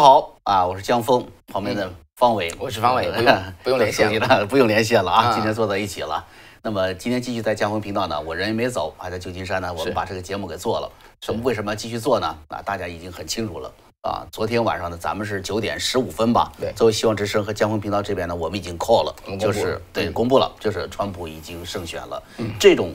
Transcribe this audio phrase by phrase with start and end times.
[0.00, 0.66] 好啊！
[0.66, 5.32] 我是江峰，旁边的方伟，我是方伟，不用 不用连线 了，不用连线了啊！
[5.32, 6.22] 今天坐在一起了。
[6.60, 9.72] 那么今天继续在江峰频道呢，我人也没走，还在旧金山呢。
[9.72, 10.90] 我们把这个节目给做了。
[11.22, 11.40] 什么？
[11.42, 12.26] 为什么要继续做呢？
[12.48, 14.26] 啊，大家已经很清楚了啊。
[14.30, 16.52] 昨天晚上呢，咱们是九点十五分吧？
[16.60, 16.70] 对。
[16.76, 22.22] 作为希望之声和江峰频道这边呢，我们已经 call 了，就是对公布了，就是川普已经胜选了。
[22.36, 22.50] 嗯。
[22.60, 22.94] 这种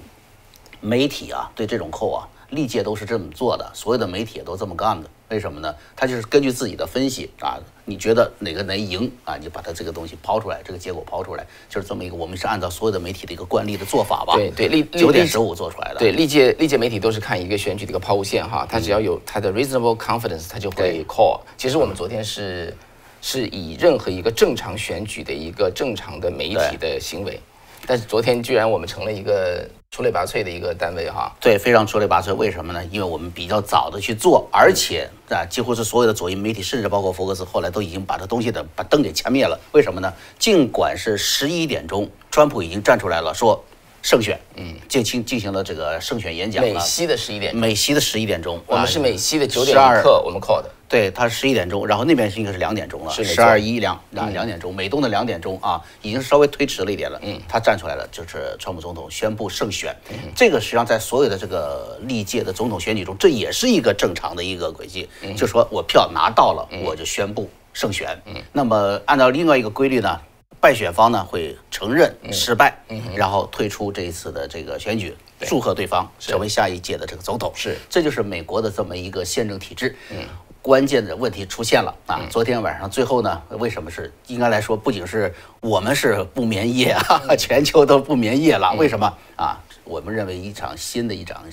[0.80, 2.28] 媒体啊，对这种 call 啊。
[2.50, 5.10] 历届都是这么做的，所有的媒体也都这么干的。
[5.32, 5.74] 为什么呢？
[5.96, 12.16] 他就是根据自己的分析啊，你觉得哪个能赢啊，你就把他这个东西抛出来，这个结果抛出来，就是这么一个。
[12.16, 14.36] 我们是按照所有的媒体的一个惯例的做法吧？
[14.36, 16.00] 对对，历九点十五做出来的。
[16.00, 21.40] 对，历届历届媒体都是看一个选举的一个抛物线哈，他只要有他的 reasonable confidence，他就会 call。
[21.58, 22.76] 其实我们昨天是
[23.22, 27.40] 是以任何一个正常选举的一个正常的媒体的行为，
[27.86, 29.68] 但是昨天居然我们成了一个。
[29.94, 32.34] 出类拔萃的一个单位哈，对，非常出类拔萃。
[32.34, 32.82] 为什么呢？
[32.92, 39.60] 因为我们比较早的去做，而且啊，几乎是所有的左翼媒体，甚至包括福克斯，后来都已经把这东西的把灯给掐灭了。
[39.74, 40.14] 为什么呢？
[40.40, 43.62] 尽管是十一点钟，川普已经站出来了，说。
[44.02, 46.64] 胜选，嗯，进行进行了这个胜选演讲。
[46.64, 50.72] 美西的十一点，美西的十一点钟，我们是美西的九点一刻，我们 call 的。
[50.92, 57.18] 对，他十一点钟，然后那边是应该是两点钟了，十二一两两两点钟，美东的两点钟啊，已经稍微推迟了一点了。
[57.24, 59.96] 嗯，他站出来了，就是川普总统宣布胜选。
[60.36, 68.10] 这个实际上在所有的这个历届的总统选举中，这也是一个正常的一个轨迹，就说我票拿到了，我就宣布胜选。
[68.26, 70.20] 嗯，那么按照另外一个规律呢？
[70.60, 72.78] 败选方呢会承认失败，
[73.16, 77.52] 然后退出这一次的这个选举，祝贺对方成为下一届的这个总统。
[77.56, 79.96] 是，这就是美国的这么一个宪政体制。
[80.12, 80.18] 嗯，
[80.62, 82.22] 关键的问题出现了啊！
[82.30, 88.74] 昨天晚上最后呢，为什么是应该来说，不仅是我们是不眠夜啊， 全球都不眠夜了。
[88.78, 89.60] 为什么啊？
[89.84, 91.44] 我们认为一场新的一场，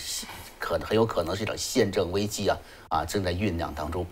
[0.59, 2.57] 可能很有可能是一场宪政危机啊
[2.89, 4.07] 啊正在酝酿当中。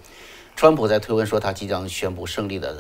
[0.55, 2.75] 川普在推文说他即将宣布胜利的。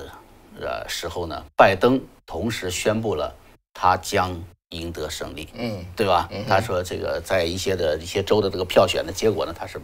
[0.59, 3.31] 呃，时候呢，拜登同时宣布了
[3.75, 6.28] 他将赢得胜利，嗯，对吧？
[6.49, 9.81] 他说这个在一些的一些州的这个票选的结果呢，他是，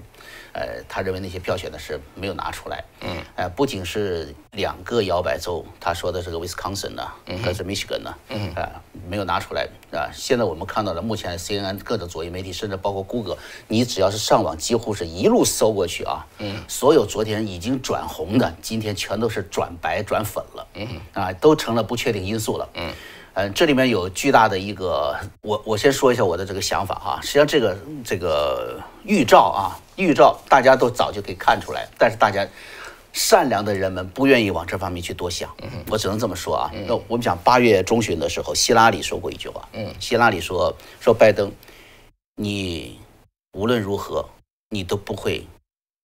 [0.53, 10.11] 呃，他认为那些票选呢是没有拿出来，嗯，呃，不仅是两个摇摆州，他说的这个 Wisconsin 呢，嗯，还是密歇根呢，嗯，啊，没有拿出来啊。
[10.13, 13.39] 现在我们看到了，目前 CNN 各种左翼媒体，甚至包括谷歌，
[13.69, 22.93] 你只要是上网，几乎是一路搜过去啊，嗯，所有昨天已经转红的，今天全都是转白转粉了，嗯，啊，都成了不确定因素了，嗯。
[23.35, 27.19] 嗯，这里面有巨大的一个，我我先说一下我的这个想法哈。
[27.23, 32.47] 实际上，这个这个预兆啊，预兆大家都早就可以看出来，但是大家
[33.13, 35.49] 善良的人们不愿意往这方面去多想。
[35.89, 36.71] 我只能这么说啊。
[36.87, 39.67] 那我们讲八月中旬的时候，希拉里说过一句话。
[39.73, 41.51] 嗯，希拉里说说拜登，
[42.37, 42.99] 你
[43.53, 44.29] 无论如何
[44.69, 45.47] 你都不会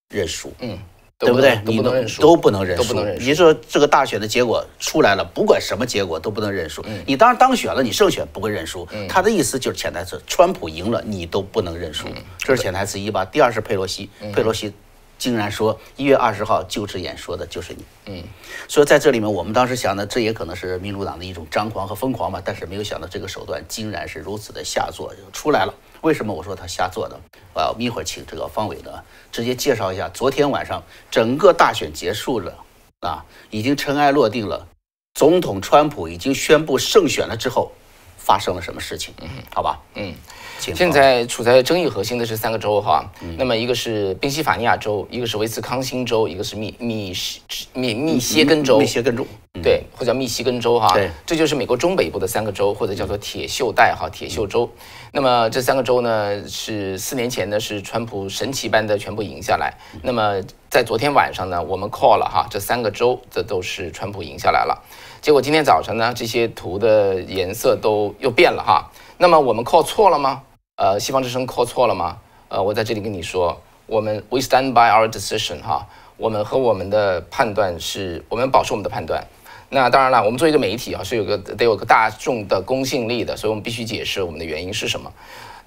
[0.08, 0.52] 认输。
[0.60, 0.78] 嗯。
[1.18, 1.60] 对不对？
[1.64, 2.94] 你都不能认输，都不能认输。
[3.18, 6.84] 你说这个大选的结果出来了，不管什么结果都不能认输。
[7.04, 8.86] 你当然当选了，你胜选不会认输。
[9.08, 12.06] 他的意思就是潜台词：川普赢了，你都不能认输。
[12.38, 13.24] 这是潜台词一吧？
[13.24, 14.72] 第二是佩洛西，佩洛西
[15.18, 17.84] 竟然说一月二十号就职演说的就是你。
[18.06, 18.22] 嗯，
[18.68, 22.40] 所以在这里面，我们当时想的，这也可能是民主党的一种张狂和疯狂吧。
[22.44, 25.74] 但是没有想到这个手段竟然是如此的下作，就出来了。
[26.02, 27.16] 为什么我说他瞎做的？
[27.54, 28.90] 啊，我们一会儿请这个方伟呢，
[29.32, 32.54] 直接介绍一下昨天晚上整个大选结束了
[33.00, 34.66] 啊，已经尘埃落定了，
[35.14, 37.72] 总统川普已经宣布胜选了之后，
[38.16, 39.12] 发生了什么事情？
[39.54, 40.14] 好吧，嗯。
[40.58, 47.40] 现在处在争议核心的是三个州哈，那么一个是宾夕法尼亚州，一个是威斯康星州，一个是密密西
[47.72, 48.78] 密密歇根州。
[48.78, 49.24] 密歇根州，
[49.62, 50.92] 对，或者密西根州哈。
[50.92, 54.68] 对，这就是美国中北部的三个州，或者叫做铁锈带哈，铁锈州。
[55.12, 59.72] 那么这三个州呢，是四年前呢是川普神奇般的全部赢下来。
[60.02, 64.82] 那么在昨天晚上呢，我们 call 了哈，这三个州这都是川普赢下来了。
[65.20, 68.90] 结果今天早晨呢，这些图的颜色都又变了哈。
[69.16, 70.42] 那么我们 call 错了吗？
[70.78, 72.18] 呃，西方之声 call 错了吗？
[72.48, 75.84] 呃，我在这里跟你说，我们 we stand by our decision 哈，
[76.16, 79.26] 我们和我们的判断是，我们保持我们的判断。
[79.70, 85.12] 那当然了，我们作为一个媒体啊，是有个得有个大众的公信力的，所以我们必须解释我们的原因是什么。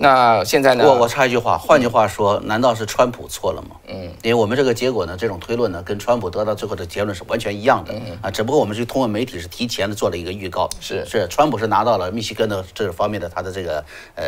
[0.02, 0.84] 那现在呢？
[0.84, 3.76] 我我插一句话，换句话说，难道是川普错了吗？
[3.88, 7.94] 嗯，因为我们这个结果呢，这种推论呢，跟川普得到最后的结论是完全一样的。
[7.94, 10.68] 嗯啊，只不过我们是通过媒体是提前的做了一个预告。
[10.80, 14.24] 是是，川普是拿到了密西根的这方面的他的这个呃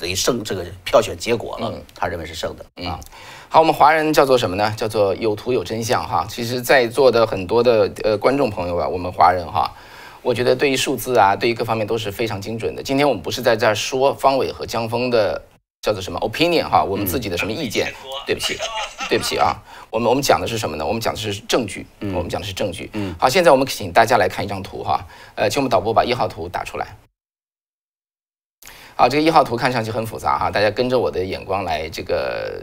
[0.00, 2.98] 等于胜这个票选结果了，他认为是胜的啊。
[3.50, 4.72] 好，我们华人叫做什么呢？
[4.78, 6.26] 叫做有图有真相哈。
[6.28, 9.70] 其实，在座的很多的呃观众朋友吧，我们华人哈。
[10.26, 12.82] 我觉得对于数字啊，对于各方面都是非常精准的。
[12.82, 15.40] 今天我们不是在这儿说方伟和江峰的
[15.80, 17.94] 叫做什么 opinion 哈，我们自己的什么意见？
[18.26, 18.58] 对不起，
[19.08, 20.84] 对不起啊，我们我们讲的是什么呢？
[20.84, 22.90] 我们讲的是证据，我们讲的是证据。
[22.94, 25.06] 嗯，好，现在我们请大家来看一张图哈，
[25.36, 26.96] 呃，请我们导播把一号图打出来。
[28.96, 32.60] 好，这个一号图看上去很复杂哈，大家跟着我的眼光来这个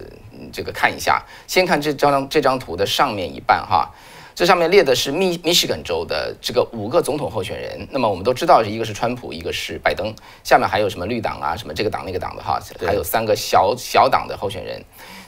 [0.51, 1.23] 这个看一下。
[1.47, 3.89] 先看这张这张图的上面一半哈。
[4.35, 7.87] 这上面列的是密密歇根州的这个五个总统候选人。
[7.91, 10.13] 那么我们都知道，一个是川普，一个是拜登，
[10.43, 14.83] 下面还有什么绿党啊，什么这个党那个党的哈，还有三个小小党的候选人。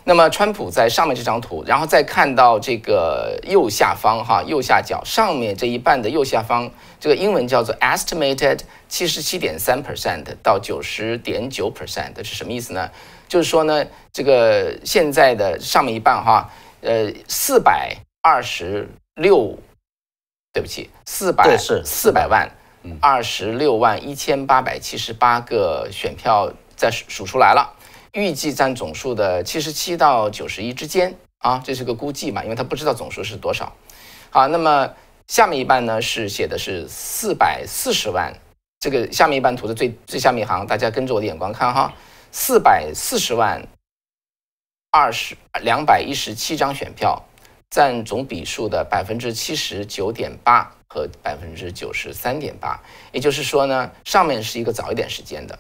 [0.08, 6.70] 那么川普在上面这张图，然后再看到这个右下方哈，右下角上面这一半的右下方，
[7.00, 12.90] 这个英文叫做 estimated 七十七点三 percent 到九十点九 percent 是什么意思呢？
[13.28, 18.05] 就是说呢，这个现在的上面一半哈，呃，四百。
[18.26, 19.56] 二十六，
[20.52, 22.50] 对不起，四百四百万，
[23.00, 27.72] 二十六万一千八百七十八个选票在数数出来了，
[28.14, 33.72] 预计占总数的七十七到九十一之间啊，这是个估计嘛，因为他不知道总数是多少。
[34.32, 34.92] 好，那么
[35.28, 38.34] 下面一半呢是写的是四百四十万，
[38.80, 41.94] 这个下面一半图的最最下面一行，大家跟着我的眼光看哈，
[42.32, 43.68] 四百四十万
[44.90, 47.24] 二十两百一十七张选票。
[47.76, 52.82] 占总笔数的百分之七十九点八和百分之九十三点八，
[53.12, 55.60] 也就是说呢，上面是一个早一点时间的，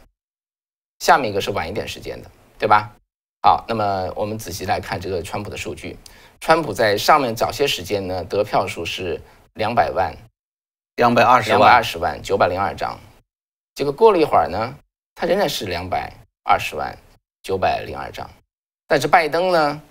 [0.99, 2.89] 下面一个是晚一点时间的，对吧？
[3.41, 5.97] 好，那么我们仔细来看这个川普的数据，
[6.39, 9.21] 川普在上面早些时间呢，得票数是
[9.55, 10.15] 两百万，
[10.95, 12.97] 两百二十万，两百二十万九百零二张，
[13.73, 14.73] 结果过了一会儿呢，
[15.15, 16.13] 他仍然是两百
[16.45, 16.97] 二十万
[17.43, 18.29] 九百零二张，
[18.87, 19.81] 但是拜登呢？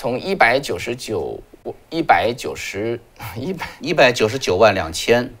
[0.00, 1.40] 从一百九十九
[1.90, 3.00] 一百九十
[3.34, 5.34] 一百一百九十九万两千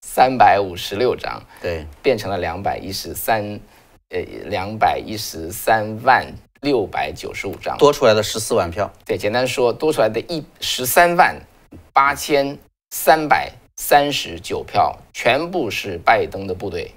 [0.00, 3.60] 三百五十六张，对，变成了两百一十三，
[4.08, 6.32] 呃，两百一十三万
[6.62, 8.90] 六百九十五张，多出来的十四万票。
[9.04, 11.38] 对，简单说，多出来的一十三万
[11.92, 12.56] 八千
[12.88, 16.90] 三百三十九票，全部是拜登的部队，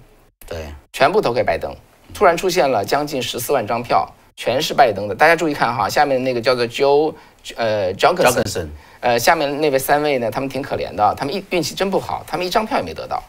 [0.47, 1.75] 对，全部投给拜登。
[2.13, 4.09] 突然出现了将近十四万张票。
[4.35, 7.13] 全是拜登的，大家注意看哈，下面那个叫做 Joe，
[7.55, 8.67] 呃，Johnson，
[8.99, 13.21] 呃，下面那位三位呢，他们挺可怜的，他们一运气真不好，他们一张票也没得到，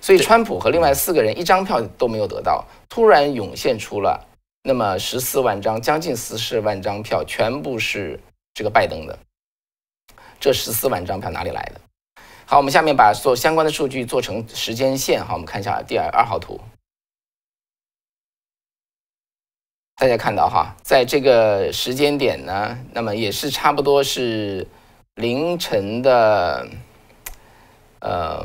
[0.00, 4.26] 所以川普和另外四个人一张票都没有得到，突然涌现出了
[4.62, 8.20] 那么十四万张，将近十四万张票，全部是
[8.52, 9.18] 这个拜登的，
[10.38, 11.80] 这十四万张票哪里来的？
[12.46, 16.60] 好，我们下面把所相关的数据做成时间线哈，我们看一下第二二号图。
[19.96, 24.66] 大家看到哈，在这个时间点呢，那么也是差不多是
[25.14, 26.66] 凌晨的，
[28.00, 28.44] 呃，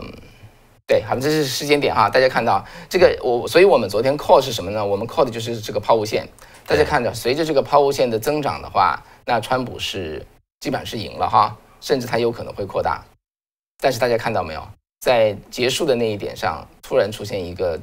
[0.85, 2.07] 对，好，这是时间点哈。
[2.07, 4.85] 大家看到这个，我，所以我们昨天 call 是什么呢？
[4.85, 6.29] 我们 call 的就是这个抛物线。
[6.67, 10.23] 大家看着，随着这个抛物线的增长的话，那川普是
[10.59, 13.03] 基本上是赢了哈，甚至它有可能会扩大。
[13.79, 14.65] 但是大家看到没有，
[14.99, 17.79] 在结束的那一点上，突然出现一个。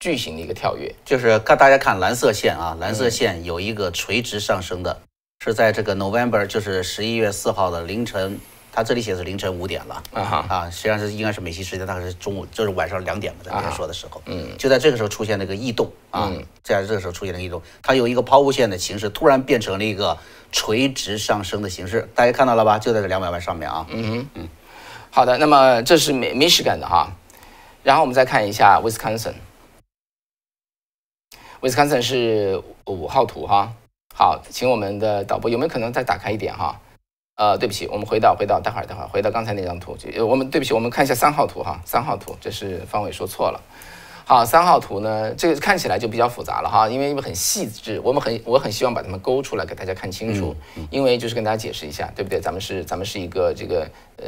[0.00, 5.00] 巨型的一个跳跃，就是看大家看蓝色线啊，蓝色线有一个垂直上升的，
[5.44, 8.38] 是在这个 November，就是十一月四号的凌晨，
[8.70, 20.16] 它这里写是凌晨五点了啊哈啊，实际上是应该是美西时间，大概是中午，就是晚上两点嘛，在那边说的时候，嗯，就在这个时候出现了一个异动啊，在这个时候出现了异动，它有一个抛物线的形式，突然变成了一个
[20.52, 22.78] 垂直上升的形式，大家看到了吧？
[22.78, 24.26] 就在这两百万上面啊，嗯哼。
[24.34, 24.48] 嗯，
[25.10, 27.10] 好的，那么这是美 Michigan 的哈，
[27.82, 28.84] 然后我们再看一下 Wisconsin。
[28.84, 29.18] 威斯康
[31.86, 33.72] 森是五号图哈，
[34.14, 36.80] 好，请我们的导播有没有可能再打开一点哈？
[37.36, 43.60] 呃，对不起，我们回到回到待会儿待会儿回到刚才那张图，就我们对不起，我们看一下三号图哈，三号图这是方伟说错了。
[44.24, 50.54] 好，三号图呢，这个看起来就比较复杂了哈，因为因为很细致，我们很我很希望把它们勾出来给大家看清楚，
[50.90, 52.40] 因为就是跟大家解释一下，对不对？
[52.40, 54.24] 咱们是咱们是一个这个呃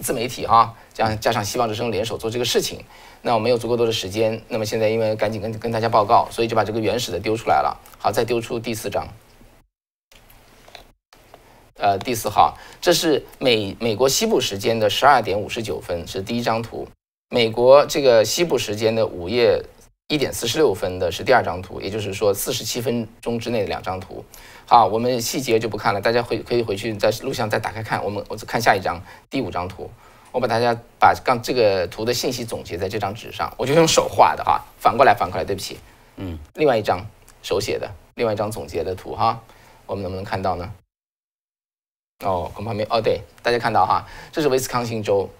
[0.00, 2.84] 自媒体哈，加加上希望之声联手做这个事情。
[3.22, 7.80] 那我没有足够多的时间，那么现在因为赶紧跟跟大家报告，所以就把这个原始的丢出来了。
[7.98, 9.08] 好，再丢出第四张，
[11.78, 16.86] 呃，第四号，这是美美国西部时间的十二点五十九分，是第一张图。
[17.30, 19.62] 美国这个西部时间的午夜
[20.08, 24.22] 一点四十六分的是第二张图，也就是说四十七分钟之内的两张图。
[24.66, 28.02] 好，我们细节就不看了，大家回可以回去在录像再打开看。
[28.02, 29.90] 我们我看下一张，第五张图。
[30.32, 35.78] 我把大家把刚这个图的信息总结在这张纸上，我就用手画的哈，反过来反过来，对不起，
[36.16, 37.06] 嗯，另外一张
[37.40, 39.40] 手写的，另外一张总结的图哈，
[39.86, 40.72] 我们能不能看到呢？
[42.24, 45.30] 哦，恐怕没哦，对，大家看到哈，这是威斯康星州，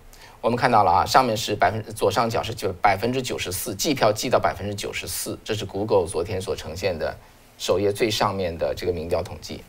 [0.40, 7.16] 我们看到了啊，上面是百分左上角是九百分之九十四，计票计到百分之九十四，这是 Google 昨天所呈现的
[7.64, 9.64] 首页最上面的这个民调统计。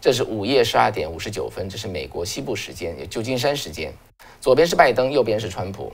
[0.00, 3.92] 这是午夜十二点五十九分，这是美国西部时间，也旧金山时间。
[4.40, 5.92] 左边是拜登，右边是川普。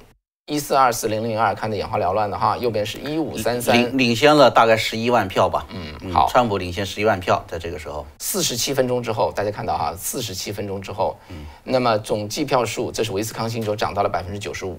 [0.49, 2.59] 一四二四零零二，看得眼花缭乱的哈。
[2.59, 5.67] 右边是一五三三，领领先了大概十一万票吧。
[5.71, 14.79] 嗯，好，川普领先十一万票，在这个时候，四十七分钟之后，大家看到哈，四十七分钟之后，嗯，那么总计票数，这是威斯康星州涨到了百分之九十五，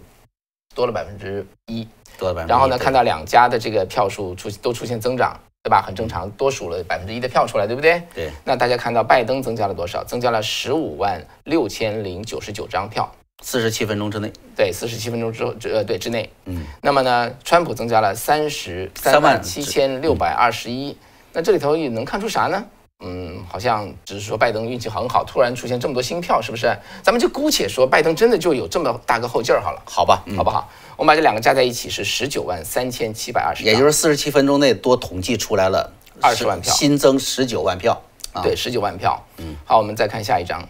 [0.76, 1.88] 多了百分之一，
[2.20, 2.52] 多了百分之。
[2.52, 5.82] 然后呢，看到两家的这个票数出都出现增长，对吧？
[5.82, 8.02] 很正常，多数了百分之一的票出来，对不对？
[8.16, 8.32] 对。
[8.46, 10.02] 那大家看到拜登增加了多少？
[10.06, 13.12] 增加了十五万六千零九十九张票。
[13.44, 20.98] 四十七分钟之内，对，四十七分钟之后，呃，对之内，嗯，那么呢，川普增加了三十三万七千六百二十一，
[21.34, 22.64] 那这里头也能看出啥呢？
[23.04, 26.74] 嗯，好像只是说拜登运气很好，突然出现这么多新票，是不是？
[27.04, 30.70] 咱们就姑且说拜登真的就有这么大个后劲儿好了，好吧，好不好？
[30.98, 38.02] 我们把这两个加在一起是十九万三千七百二十，也就是四十七分钟内多统计出来了二十万票，新增十九万票，
[38.42, 40.68] 对，十九万票，嗯，好，我们再看下一张。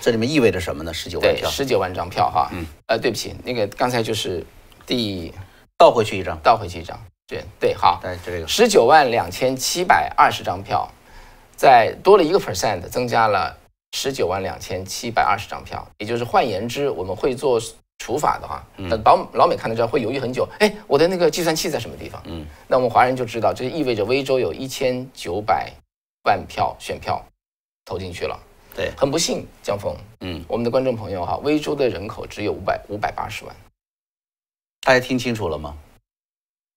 [0.00, 0.94] 这里面意味着什么呢？
[0.94, 2.48] 十九万票，十九万张票哈。
[2.52, 4.46] 嗯，呃，对不起，那个刚才就是
[4.86, 5.34] 第
[5.76, 6.98] 倒回去一张，倒回去一张。
[7.26, 10.88] 对对，好，对，这个十九万两千七百二十张票，
[11.56, 13.56] 在多了一个 percent，增加了
[13.92, 15.86] 十九万两千七百二十张票。
[15.98, 17.60] 也就是换言之，我们会做
[18.00, 20.48] 除法的话，那老老美看到这会犹豫很久。
[20.58, 22.20] 哎，我的那个计算器在什么地方？
[22.24, 25.70] 嗯，那我们华人就知道，这意味着威州有一千九百
[26.24, 27.22] 万票选票
[27.84, 28.36] 投进去了。
[28.74, 33.54] 对，很不幸，江峰，嗯，我们的观众朋友哈，威州的人口只有五百五百八十万，
[34.80, 35.76] 大家听清楚了吗？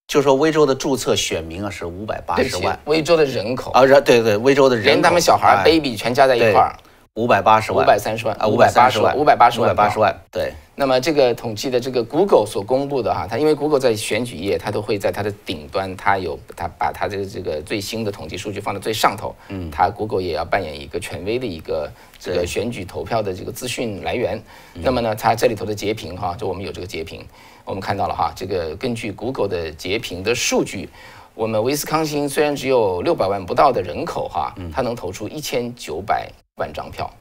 [0.08, 6.76] 就说威州的注册选民啊是五百八十万，威州的人口啊，人对对，威州的人，连他们小孩 baby 全加在一块儿。
[7.16, 10.20] 五百八十万，五百三十万啊，五百八十万，五百八十万，五百八十万。
[10.32, 19.36] 对，那么这个统计的这个 Google 所公布的哈，它因为 Google 在选举页，它都会在它的顶端，它有它把它这个这个最新的统计数据放在最上头。
[19.50, 24.42] 嗯，它 Google 也要扮演一个权威的一个这个选举投票的这个资讯来源。
[24.74, 27.24] 那么呢，它这里头的截屏哈，就我们有这个截屏，
[27.64, 30.90] 我们看到了哈，这个根据 Google 的截屏的数据，
[31.36, 37.12] 我们威斯康星虽然只有六百万不到的人口哈，它能投出一千九百万张票。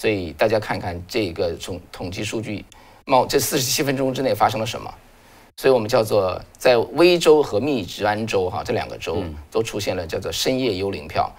[0.00, 2.64] 所以大家看看这个从统计数据，
[3.04, 4.92] 冒这四十七分钟之内发生了什么？
[5.56, 11.30] 所以我们叫做在威州和密执安州哈这两个州都出现了叫做深夜幽灵票。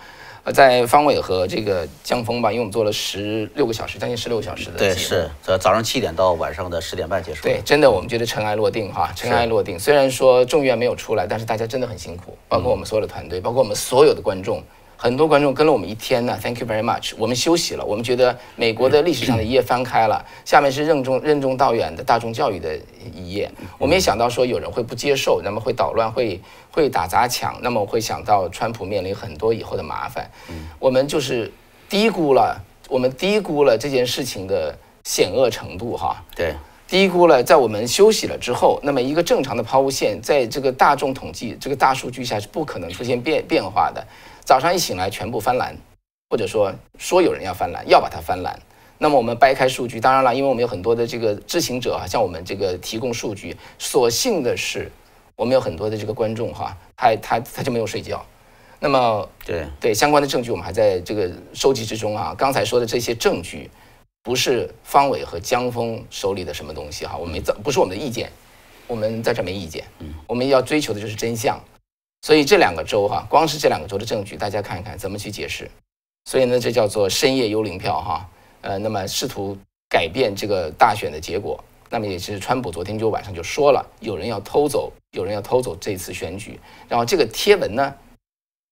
[0.44, 7.44] 呃，在方伟和这个江峰吧，因为我们做了十六个小时，将近十六个小时的对，是早早上七点到晚上的十点半结束。
[7.44, 9.80] 对，真的我们觉得尘埃落定哈，尘埃落定。
[9.80, 14.64] 虽然说众议院没有出来，但是大家真的很辛苦，包括我们所有的团队，包括我们所有的观众。
[15.04, 17.14] 很多观众跟了我们一天呢，Thank you very much。
[17.18, 22.80] 我们休息了，我们觉得美国的历史上的一页翻开了，下面是任重任重道远的大众教育的
[23.12, 23.52] 一页。
[23.80, 26.40] 我们也想到说有人会不接受，那么会捣乱，会
[26.70, 30.30] 会打砸抢，那么会想到川普面临很多以后的麻烦。
[30.78, 31.52] 我们就是
[31.90, 36.24] 低估了，我们低估了这件事情的险恶程度哈。
[36.36, 36.54] 对，
[36.88, 44.06] 低估了在我们休息了之后，那么一个正常的抛物线在这个大众统计这个大数据下是不可能出现变变化的。
[44.44, 45.76] 早上一醒来，全部翻蓝，
[46.30, 48.60] 或者说说有人要翻蓝，要把它翻蓝。
[48.98, 53.58] 那么我们掰开数据，当然了，因为我们有很多的这个知情者啊，向我们这个提供数据。
[53.80, 54.92] 所幸的是，
[55.36, 58.24] 我们有很多的这个观众哈，他他他就没有睡觉。
[58.80, 62.36] 那么对对相关的证据，我们还在这个收集之中啊。
[62.38, 63.70] 刚才说的这些证据，
[64.22, 68.32] 不是方伟和江峰手里的什么东西哈，我们没不是我们的意见，
[68.86, 69.84] 我们在这没意见。
[70.00, 71.60] 嗯，我们要追求的就是真相。
[72.22, 75.70] 所以这两个州哈，光是这两个州的证据，大家看一看怎么去解释。
[76.26, 78.30] 所以呢，这叫做深夜幽灵票哈，
[78.62, 79.58] 呃，那么试图
[79.90, 81.62] 改变这个大选的结果。
[81.90, 86.60] 那么也是川普昨天就晚上就说了，有人要偷走，有人要偷走这次选举。
[86.88, 87.94] 然后这个贴文呢？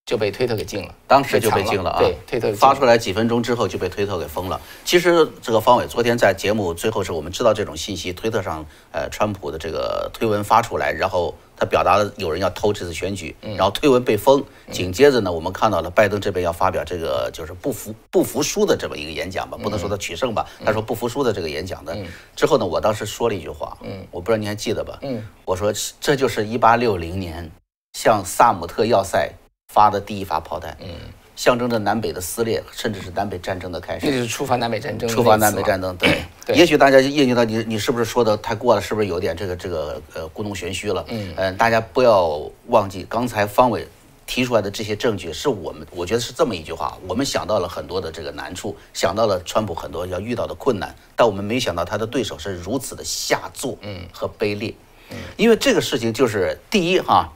[0.10, 2.00] 就被推特给禁了，当时就被禁了啊！
[2.00, 4.60] 对，推特发出来几分钟之后就被推特给封了。
[4.84, 14.44] 其实这个方伟昨天在节目最后是我们知道这种信息，推特上呃川普的这个推文发出来，然后他表达了有人要偷这次选举，然后推文被封。
[14.72, 21.96] 紧接着呢，我们看到了拜登这边要发表这个就是不服不服输的这么一个演讲吧，不能说他取胜吧，他说不服输的这个演讲的。
[22.36, 24.98] 之后呢，我当时说了一句话，嗯，我不知道您还记得吧？
[25.04, 27.52] 嗯，我说这就是一八六零年
[27.94, 29.32] 向萨姆特要塞。
[29.70, 30.90] 发的第一发炮弹，嗯，
[31.36, 34.08] 象征着南北的撕裂，甚至是南北战争的开始。
[34.08, 35.08] 这就是触发南北战争。
[35.08, 36.24] 触发南北战争，对。
[36.56, 38.82] 也许大家就印证到你，你是不是说的太过了？
[38.82, 41.06] 是不是有点这个这个呃故弄玄虚了？
[41.10, 43.88] 嗯嗯，大家不要忘记，刚才方伟
[44.26, 54.74] 提出来的这些证据，是我们我觉得是这么一句话：我们想到了很多的这个难处，想到了川普很多要遇到的困难，但我们没想到他的对手是如此的下作，嗯，和卑劣，
[55.12, 57.32] 嗯，因为这个事情就是第一哈，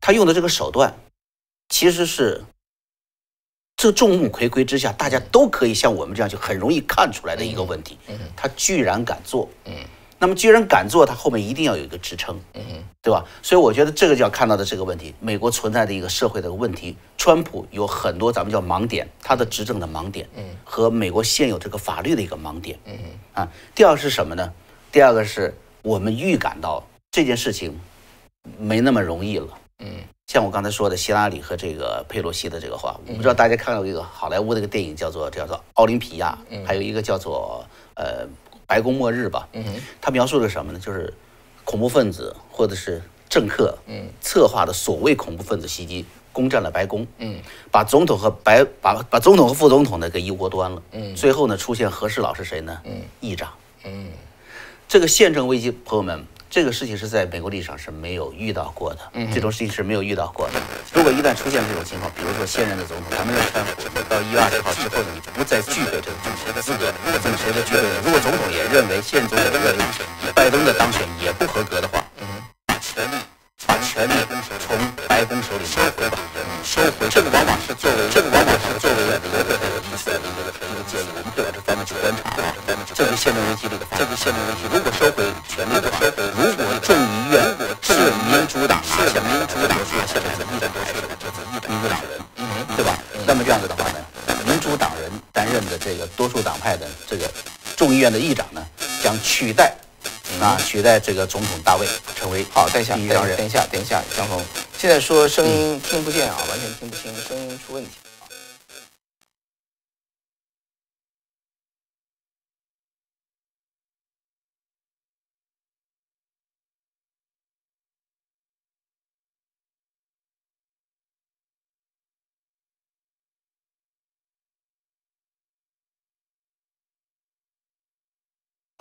[0.00, 0.94] 他用的这个手段，
[1.68, 2.44] 其实是
[3.76, 9.74] 这众目睽睽之下，大家都可以像我们这样就很容易看出来的一个问题，嗯，他居然敢做，嗯。
[10.18, 12.62] 那么，居然敢做，他后面一定要有一个支撑，嗯，
[13.02, 13.22] 对吧？
[13.42, 22.98] 所以我觉得这个就要看到的这个问题，美国存在的一个社会的问题，川普有很多咱们叫盲点，他的执政的盲点，嗯，和美国现有这个法律的一个盲点，嗯
[23.34, 23.46] 啊。
[23.74, 24.50] 第二是什么呢？
[24.90, 27.78] 第二个是我们预感到这件事情
[28.58, 30.02] 没那么容易了，嗯。
[30.26, 37.64] 像我刚才说的，希拉里和这个佩洛西的这个话，我不知道大家看到一个好莱坞的一个电影叫做叫做《奥林匹亚》，还有一个叫做
[37.94, 38.26] 呃。
[38.68, 39.64] 白宫末日吧，嗯
[40.00, 40.78] 他描述的什么呢？
[40.80, 41.14] 就是
[41.64, 47.40] 恐怖分子或者是政客，嗯，策划的所谓恐怖分子袭击，攻占了白宫，嗯，
[47.70, 52.80] 把总统和白把把总统和副总统呢给一锅端了，嗯，最后呢出现和事佬是谁呢？
[52.82, 53.52] 嗯，议长，
[53.84, 54.08] 嗯，
[54.88, 56.26] 这个宪政危机，朋友们。
[56.56, 60.54] 这个事情是在美国历史上是没有遇到过的，这种事情是没有遇到过的。
[60.90, 66.88] 如果一旦出现这种情况，比如说现任的总统，他们要川普到一月二十号之后呢，你不再具备这个总统的资格，
[67.20, 68.00] 这个谁的具备呢？
[68.02, 69.76] 如果总统也认为现总统认为
[70.32, 72.02] 拜登的当选也不合格的话，
[72.64, 73.20] 把权力
[73.68, 74.16] 把权力
[74.64, 76.16] 从白宫手里收回吧，
[76.64, 77.04] 收回。
[77.12, 81.15] 这个往往是作为这个往往是作为一个一个一个一个建议，
[83.16, 84.68] 这是宪政危机的一个，这是宪政危机。
[84.70, 86.04] 如果收回权力的话，
[86.36, 87.40] 如果众议院
[87.80, 87.94] 是
[88.28, 91.08] 民主党拿下，民主党拿下这个议长台的，
[91.66, 92.20] 民主党人，
[92.76, 92.98] 对吧？
[93.26, 93.96] 那么这样子的话呢，
[94.46, 97.30] 民主党人担任的这个多数党派的这个
[97.74, 98.62] 众议院的议长呢，
[99.02, 99.74] 将取代
[100.38, 101.88] 啊取代这个总统大卫，
[102.20, 102.68] 成为好。
[102.68, 103.02] 等一下，等
[103.46, 104.38] 一下，等一下，江峰，
[104.76, 107.15] 现在说声音听不见啊，完全听不清，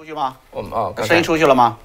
[0.05, 0.37] 出去吗？
[0.51, 1.75] 我们哦，声音出去了吗？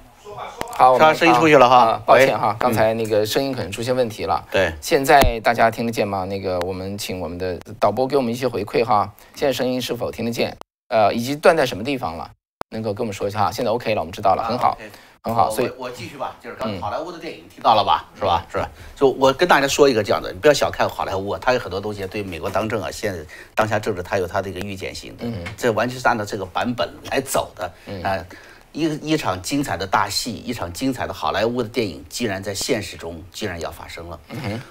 [0.77, 1.99] 好，他声音出去了哈。
[2.05, 4.45] 抱歉哈，刚才那个声音可能出现问题了。
[4.51, 6.23] 对，现在大家听得见吗？
[6.25, 9.11] 那个我们请我们的导播给我们一些回馈哈。
[9.33, 10.55] 现在声音是否听得见？
[10.89, 12.29] 呃，以及断在什么地方了？
[12.69, 13.51] 能够跟我们说一下哈。
[13.51, 14.77] 现在 OK 了，我们知道了，很好。
[15.23, 18.43] 很好，所以我继续吧，就是刚好莱坞的电影听到了吧，是吧？
[18.51, 18.67] 是吧？
[18.95, 27.71] 就我跟大家说一个这样的，你不要小看好莱坞，它有很多东西对美国当政啊，现在当下政治它有它的一个预见性的，这完全是按照这个版本来走的，
[28.03, 28.25] 啊。
[28.73, 34.19] 一一场精彩的大戏，一场精彩的好莱坞的电影，竟然在现实中竟然要发生了。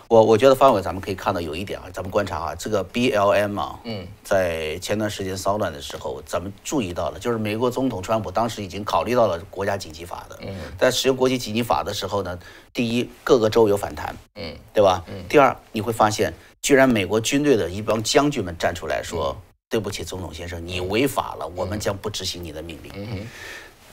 [0.09, 10.39] 我我觉得方伟，咱们可以看到有一点啊，咱们观察啊，这个 B L M 啊，嗯，在前段时间骚乱的时候，咱们注意到了，就是美国总统川普当时已经考虑到了国家紧急法的。
[10.41, 12.39] 嗯，在使用国际紧急法的时候呢，
[12.73, 15.05] 第一，各个州有反弹，嗯，对吧？
[15.09, 15.25] 嗯。
[15.29, 16.33] 第二，你会发现，
[16.63, 19.37] 居然美国军队的一帮将军们站出来说
[19.69, 23.29] ：“对不起，总统先生，你违法了，我们将不执行你的命令。”嗯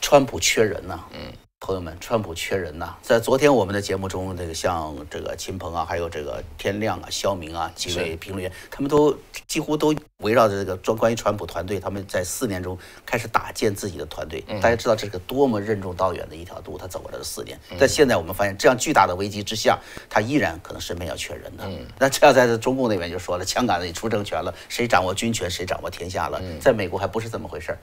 [0.01, 2.95] 川普缺人呐，嗯，朋友们，川普缺人呐。
[3.01, 14.41] 在昨天我们的节目中，这个像这个秦鹏啊，还有这个天亮啊、肖明啊几位评论员，他们都几乎都围绕着这个专关于川普团队，他们在四年中开始搭建自己的团队。
[14.61, 17.59] 大家知道这是个多么任重道远的一条路，他走过来的四年。
[17.79, 19.77] 但现在我们发现，这样巨大的危机之下，
[20.09, 21.67] 他依然可能身边要缺人的。
[21.99, 26.41] 那这样在中共那边就说了，枪杆子里出政权了，谁掌握军权，谁掌握天下了。
[26.61, 27.79] 在美国还不是这么回事儿。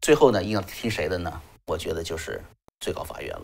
[0.00, 1.40] 最后呢，应该听谁的呢？
[1.68, 2.40] 我觉得就是
[2.80, 3.42] 最高法院了，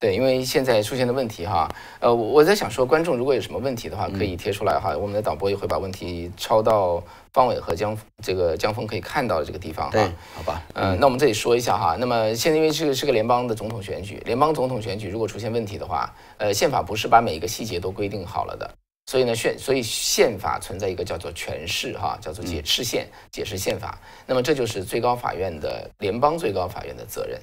[0.00, 1.68] 对，因为现在出现的问题哈，
[2.00, 7.02] 呃，我在想说，观众如果有什么问题的话，可以贴出来哈，我们的导播也会把问题抄到
[7.32, 18.68] 方伟和江这个江峰可以看到的这个地方哈，好吧，嗯，那我们这里说一下哈，那么现在因为这个是个联邦的总统选举，联邦总统选举如果出现问题的话，呃，宪法不是把每一个细节都规定好了的，
[19.06, 27.38] 所以呢，宪所以宪法存在一个叫做诠释哈，叫做解释宪解释宪法，那么这就是最高法院的联邦最高法院的责任。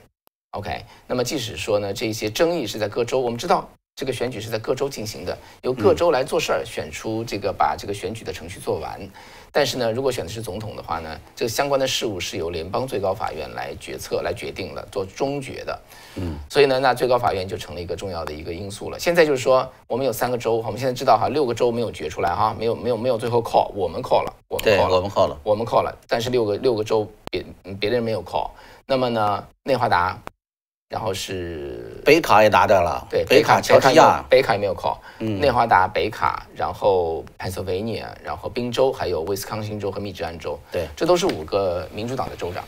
[0.51, 8.99] OK，那么即使说呢，这些争议是在各州，我们知道这个选举是在各州进行的，由各州来做事儿，选出这个把这个选举的程序做完。
[9.51, 15.79] 但是呢，如果选的是总统的话呢，这个相关的事务是由联邦最高法院来决策、来决定了，做终决的。
[16.15, 18.97] 嗯，所以呢，那最高法院就成了一个重要的一个因素了。
[18.97, 27.45] 现在就是说，我们有三个州，我们现在知道哈，六个州没有决出来哈，没有没有没有最后 call，我们 call 了，我们 call 了，我们 call 了，我们 call 了，但是六个六个州别
[27.79, 28.49] 别的人没有 call。
[28.85, 30.17] 那么呢，内华达。
[30.89, 40.87] 然后是北卡也拿掉了，对，北卡乔治亚，北卡也没有 call，内华达、北卡，然后 Pennsylvania，然后宾州，还有威斯康星州和密执安州，对。
[40.95, 42.63] 这都是五个民主党的州长，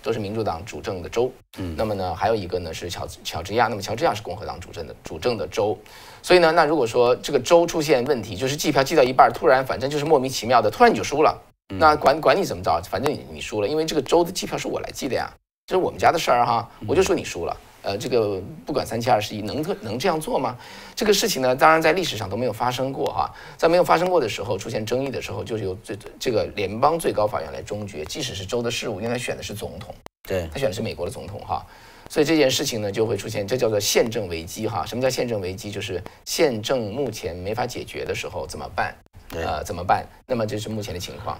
[0.00, 1.28] 都是民主党主政的州。
[1.58, 5.76] 嗯，那么呢，还有一个呢是乔乔治亚，那么乔治亚是共和党主政的主政的州，
[6.22, 15.28] 所以呢，那如果说这个州出现问题，就是计票计到一半儿，突然反正就是莫名其妙的，突然你就输了，那管管你怎么着，反正你你输了，因为这个州的计票是我来计的呀，
[15.66, 17.56] 这是我们家的事儿哈，我就说你输了。
[17.82, 20.56] 呃，这个不管三七二十一，能特能这样做吗？
[20.94, 23.34] 这个事情呢，当然在历史上都没有发生过哈。
[23.56, 31.66] 在没有发生过的时候，出现争议的时候，就是由最这个联邦最高法院来终决，即使是州的事务，因为他选的是总统，对他选的是美国的总统哈。
[32.08, 34.86] 所以这件事情呢，就会出现，这叫做宪政危机哈。
[34.86, 35.72] 什么叫宪政危机？
[35.72, 38.94] 就是宪政目前没法解决的时候怎么办？
[39.28, 40.06] 对呃，怎么办？
[40.26, 41.36] 那么这是目前的情况。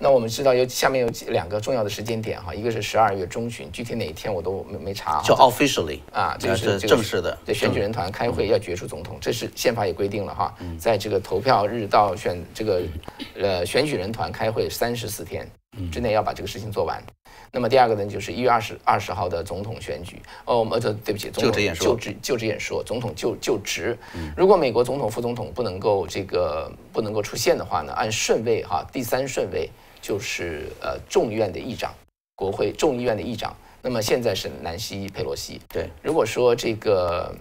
[0.00, 5.22] 那我们知道有下面有几两个重要的时间点哈，一个是十二月中旬，具体哪一天我都没没查哈。
[5.24, 12.82] 叫 officially 啊，这个是正式的，对选举人团开会要决出总统，这是宪法也规定了哈，在这个投票日到选这个
[13.34, 15.48] 呃选举人团开会三十四天
[15.90, 17.02] 之内要把这个事情做完。
[17.50, 20.20] 那么第二个呢，就是一月二十二十号的总统选举。
[20.44, 23.98] 哦，呃，对对不起，总统就职演说就职就职演说，总统就就职。
[24.36, 29.68] 如果美国总统、副总统不能够这个不能够出现的话呢，按顺位哈，第三顺位
[30.00, 31.94] 就是呃众议院的议长，
[32.34, 33.56] 国会众议院的议长。
[33.80, 35.60] 那么现在是南希佩洛西。
[35.68, 37.34] 对，如果说这个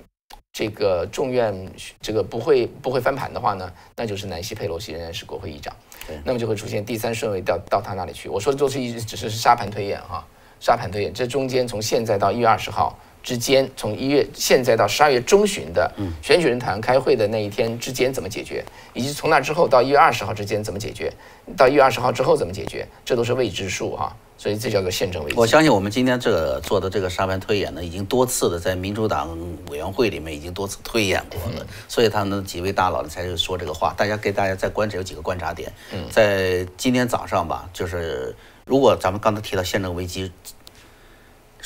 [0.54, 8.30] 这个众院这个不会不会翻盘的话呢，那就是南希佩洛西仍然是国会议长对，那么就会出现第三顺位到到他那里去。
[8.30, 10.26] 我说的都是一只是沙盘推演哈，
[10.60, 21.12] 沙盘推演，这中间从现在到一月二十号之间，从一月现在到十二月中旬的选举人团开会的那一天之间怎么解决，以及从那之后到一月二十号之间怎么解决，
[21.56, 24.15] 到一月二十号之后怎么解决，这都是未知数哈。
[24.39, 25.36] 所以这叫做宪政危机。
[25.36, 29.36] 我相信我们今天这个做的这个沙盘推演呢，已经多次的在民主党
[29.71, 33.95] 委员会里面已经多次推演过了，所以他们几位大佬呢才是说这个话。
[33.97, 35.73] 大家给大家再观察有几个观察点，
[36.12, 40.32] 在今天早上吧，就是如果咱们刚才提到宪政危机，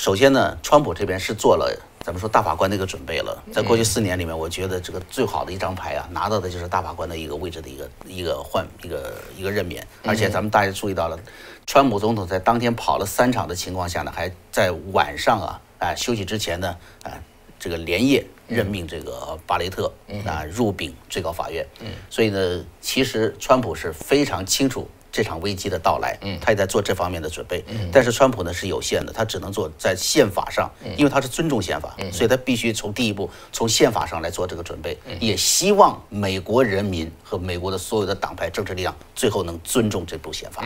[0.02, 3.40] 首先呢，川普这边是做了咱们说大法官的一个准备了。
[3.54, 9.86] 在过去四年里面，我觉得这个最好的一张牌啊，拿到的就是大法官的一个位置的一个一个换一个一个任免。
[10.04, 11.20] 而且咱们大家注意到了，
[11.68, 17.14] 川普总统在当天跑了三场的情况下呢，还在晚上啊啊休息之前呢啊
[17.60, 19.94] 这个连夜任命这个巴雷特
[20.26, 21.64] 啊入禀最高法院。
[22.10, 24.90] 所以呢，其实川普是非常清楚。
[25.12, 27.64] 这场危机的到来，他也在做这方面的准备。
[27.92, 40.64] 但是川普呢是有限的，他只能做在宪法上，因为他是尊重宪法，所以他必须从第一步从宪法上来做这个准备，也希望美国人民和美国的所有的党派政治力量最后能尊重这部宪法，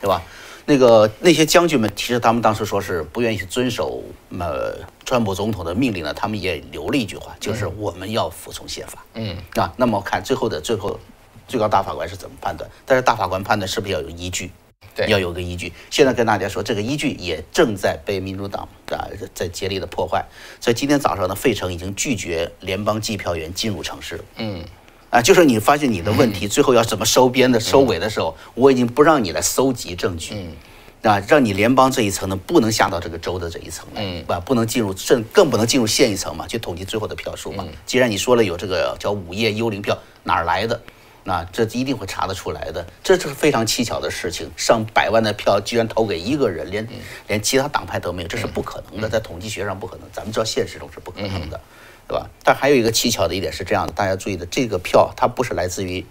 [0.00, 0.22] 对吧？
[0.64, 4.02] 那个那些将军们，其实他们当时说是不愿意去遵守
[4.38, 9.04] 呃川普总统的命令呢，他们也留了一句话，就是我们要服从宪法。
[9.14, 11.00] 嗯啊，那么看最后的最后。
[11.48, 12.70] 最高大法官是怎么判断？
[12.86, 14.52] 但是大法官判断是不是要有依据？
[14.94, 15.72] 对，要有个依据。
[15.90, 20.24] 现在跟大家说，这个依据也正在被民主党啊在竭力的破坏。
[20.60, 24.22] 所以今天早上呢，费城已经拒绝联邦计票员进入城市。
[24.36, 24.62] 嗯，
[25.10, 30.34] 啊，就是你发现你的问题 最后要怎么收编的、收尾的时候，我已经不让你来搜集证据。
[30.34, 30.52] 嗯。
[31.00, 37.64] 啊，让你联邦这一层呢，不能下到这个州的这一层来，嗯啊，不能进入，甚更不能进入县一层嘛，去统计最后的票数嘛。
[37.86, 40.80] 既然你说了有这个叫午夜幽灵票，哪儿来的？
[41.28, 44.50] 那这一定会查得出来的，这是非常蹊跷的事情。
[44.56, 46.88] 上百万的票居然投给一个人，连
[47.26, 50.08] 连其他党派都没有，这是不可能的，在统计学上不可能。
[50.10, 51.60] 咱们知道现实中是不可能的，
[52.08, 52.30] 对吧？
[52.42, 56.06] 但还有一个蹊跷的一点是这样的，大家注意的，这个票它不是来自于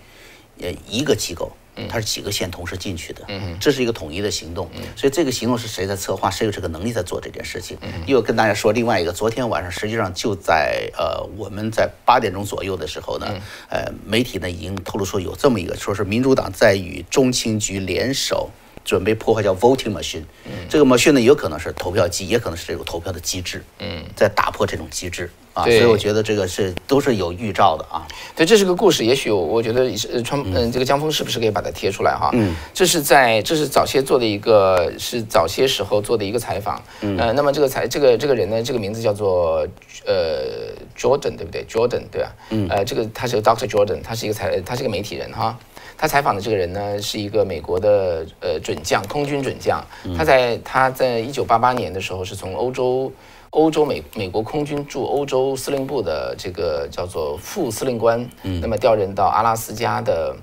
[0.61, 1.51] 呃一个机构。
[1.89, 3.23] 它是几个县同时进去的，
[3.59, 7.77] 这是一个统一的行动，所以这个行动是谁在策划，谁有这个能力在做这件事情。
[8.05, 13.27] 又跟大家说另外一个，昨天晚上实际上就在呃我们在八点钟左右的时候呢，
[13.69, 18.49] 呃媒体呢已经透露说有这么一个，说是民主党在与中情局联手。
[18.87, 20.23] 准备破坏叫 voting machine，
[20.69, 28.07] 这个 machine 呢有可能是投票机，也可能是这种投票的机制，嗯，在打破这种机制啊，所以我觉得这个是都是有预兆的啊。
[28.33, 32.29] 对，这是个故事，也许我我觉得呃川嗯这个江峰是不是可以把它贴出来哈？
[32.31, 39.67] 嗯，这是在这是早些做的一个是早些时候做的一个采访，嗯，呃，那么这个采这个这个人呢，这个名字叫做
[40.05, 42.33] 呃 Jordan 对不对？Jordan 对吧？
[42.51, 45.59] 嗯，呃，这个他是 Doctor Jordan，他是一个采他是个媒体人哈。
[45.97, 49.83] 他采访的这个人呢，是一个美国的呃准将，空军准将。
[50.15, 53.11] 他在他在一九八八年的时候是从欧洲
[53.49, 60.35] 欧洲美美国空军驻欧洲司令部的这个叫做副司令官，那么调任到阿拉斯加的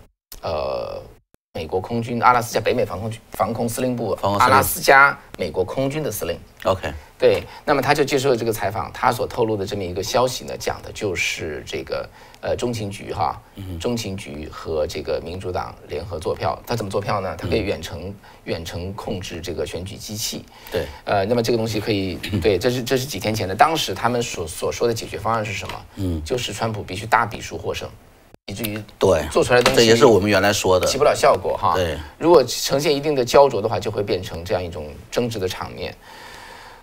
[0.43, 1.01] 呃
[1.53, 6.37] 美国空军阿拉斯加北美防空军防空司令部阿拉斯加美国空军的司令。
[6.65, 12.09] OK，对，那么他就接受了这个采访，他所透露的这么一个消息呢，讲的就是这个
[12.45, 13.41] 呃中情局哈，
[13.81, 17.35] 中情局和这个民主党联合做票，他怎么做票呢？
[17.39, 20.45] 他可以远程远程控制这个选举机器。
[20.71, 25.85] 对，呃，那么这个东西可以对，这是这是几天前的，当时他们所所说的解决方案是什么？
[25.97, 27.89] 嗯，就是川普必须大比数获胜，
[28.49, 30.99] 以至于对，做出来的东西这也是我们原来说的起。
[30.99, 31.73] 不了效果哈。
[31.75, 35.97] 对，如果呈现一定的焦灼的话，就会变成这样一种争执的场面。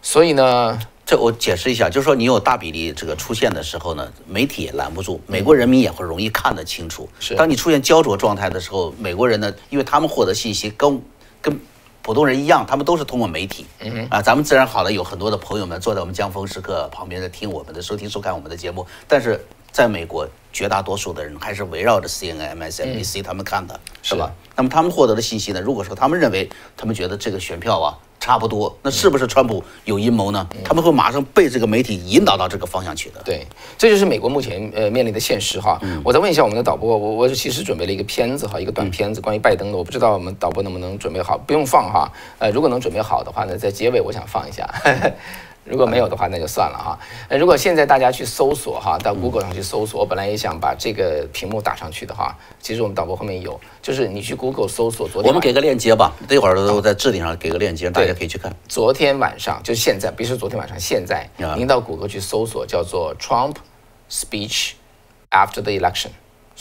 [0.01, 7.07] 所以呢，这我解释一下，就是说你有大比例这个出现的时候呢，媒体也拦不住，美国人民也会容易看得清楚。
[7.19, 11.01] 是当你出现焦灼状态的时候，美国人呢，因为他们获得信息跟
[11.41, 11.59] 跟
[12.01, 13.65] 普通人一样，他们都是通过媒体。
[13.79, 19.39] 嗯啊，咱们自然好了，有很多的朋友们坐在我们江峰时刻旁边在听我们的收听收看我们的节目，但是
[19.71, 24.31] 在美国，绝大多数的人还是围绕着 CNN、MSNBC 他们看的，是吧？
[24.55, 25.61] 那么他们获得的信息呢？
[25.61, 30.47] 如果说他们认为，他们觉得这个选票啊差不多，那是不是川普有阴谋呢？
[30.63, 33.19] 他们会马上被这个媒体引导到这个方向去的。
[33.25, 33.45] 对，
[33.79, 35.81] 这就是美国目前呃面临的现实哈。
[36.03, 42.09] 我再问一下我们的导播，我我其实准备了一个片子哈，一个短片子关于拜登的，我不知道我们导播能不能准备好，不用放哈。
[42.37, 44.69] 呃，如果能准备好的话呢，在结尾我想放一下。
[45.63, 46.99] 如果没有的话，那就算了哈。
[47.29, 52.35] 呃，如果现在大家去搜索哈，到 Google 上去搜索，我本来也想把这个屏幕打上去的哈。
[52.59, 58.51] 其实我们导播后面有，就是你去 Google 搜索昨天我们给个链接吧，这会儿都在置顶上给个链接，大家可以去看。
[58.67, 63.55] 昨天晚上，就现在，别说昨天晚上，现在啊您到谷歌去搜索叫做 Trump
[64.09, 64.71] speech
[65.29, 66.09] after the election，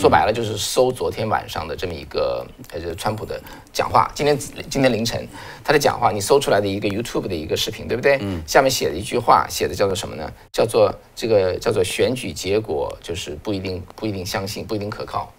[0.00, 3.38] 说白了就是搜昨天晚上的这么一个呃，就是川普的
[3.70, 4.10] 讲话。
[4.14, 4.38] 今天
[4.70, 5.28] 今天凌晨
[5.62, 8.16] 他的讲话，你搜出来的一个 YouTube 的一个视频，对不对？
[8.22, 8.42] 嗯。
[8.46, 10.32] 下面写了一句话，写的叫做什么呢？
[10.50, 15.30] 叫做这个叫做选举结果就是不一定不一定相信，不一定可靠。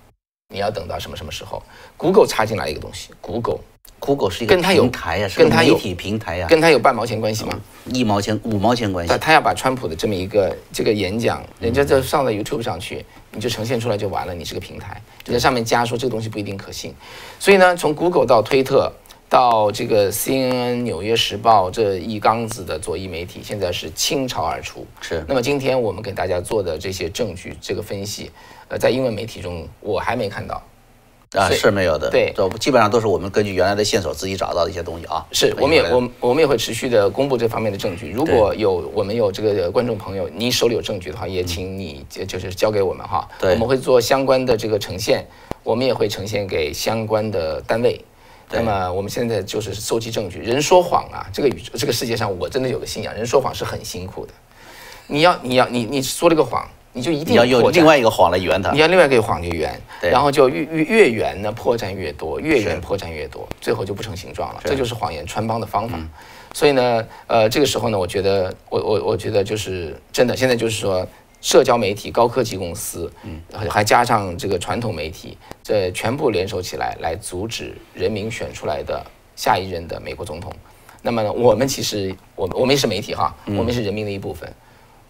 [0.54, 1.64] 你要等到什么什么时候
[1.98, 3.62] ？Google 插进来一个东西，Google
[3.98, 7.60] Google 是一个跟它有平台呀，是个跟它有媒体平台呀，跟它有半毛钱关系吗？
[7.86, 9.18] 一毛钱、五毛钱关系他。
[9.18, 16.94] 他要把川普的这么一个这个演讲，人家就上到 YouTube 上去，你就呈现出来就完了，你是个平台，就在上面加说这个东西不一定可信。
[17.40, 18.92] 所以呢，从 Google 到推特
[19.30, 24.86] 到这个 CNN、纽约时报这一缸子的左翼媒体，现在是倾巢而出。
[25.00, 28.30] 是那么今天我们给大家做的这些证据，这个分析，
[28.68, 30.62] 呃，在英文媒体中我还没看到。
[31.38, 32.10] 啊，是没有的。
[32.10, 35.26] 对这基本上都是我们根据原来的线索自己找到的一些东西啊。
[35.32, 38.12] 是，我们也我们我们也会持续的公布这方面的证据。
[38.12, 43.26] 如果有我们有这个观众朋友，你手里有证据的话，也请你就就是交给我们哈。
[43.40, 45.26] 对我们会做相关的这个呈现，
[45.64, 48.04] 我们也会呈现给相关的单位。
[48.54, 50.40] 那么我们现在就是搜集证据。
[50.40, 54.34] 人说谎啊，这个宇宙这个世界上，我真的有个信仰，人说谎是很辛苦的。
[55.08, 58.80] 你要你要你你说了个谎，你就一定要用另外一个谎来圆它你。
[58.80, 64.62] 要另外一个谎就圆，然后就越越越圆呢，破绽越多，越圆破绽越多，最后就不成形状了。
[64.66, 65.98] 这就是谎言穿帮的方法。
[66.54, 71.08] 所以呢，呃，这个时候呢，我觉得，我我我觉得就是真的，现在就是说，
[71.40, 79.02] 社交媒体、高科技公司，嗯，还加上这个传统媒体，这全部联手起来，来阻止人民选出来的
[79.38, 80.52] 下一任的美国总统。
[81.02, 84.54] 那么呢，我们其实，我们我们也是媒体哈，嗯我们是人民的一部分。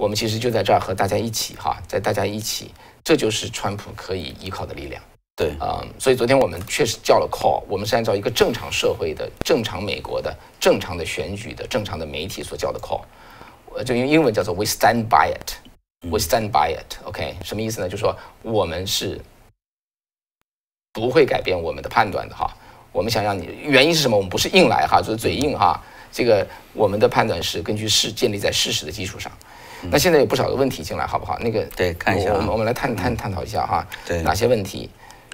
[0.01, 2.71] 我们其实就在这儿和大家一起哈，在大家一起，
[3.03, 4.99] 这就是川普可以依靠的力量。
[5.35, 13.01] 对，嗯，所以昨天我们确实叫了 call，我们是按照一个正常社会的、正常美国的、正常的选举的、正常的媒体所叫的 call，
[13.75, 17.87] 呃，就用英文叫做 we stand by it，we stand by it，OK，、什么意思呢？
[17.87, 19.21] 就是说我们是
[20.93, 22.51] 不会改变我们的判断的哈。
[22.91, 24.17] 我们想让你原因是什么？
[24.17, 25.79] 我们不是硬来哈，就是嘴硬哈。
[26.11, 29.31] 这个我们的判断是根据事建立在事实的基础上。
[29.89, 31.39] 那现在有不少的问题进来，好不好？
[31.39, 33.87] 那个对看一下啊我我们我们来探探探讨一下哈。
[34.05, 34.89] 对哪些问题？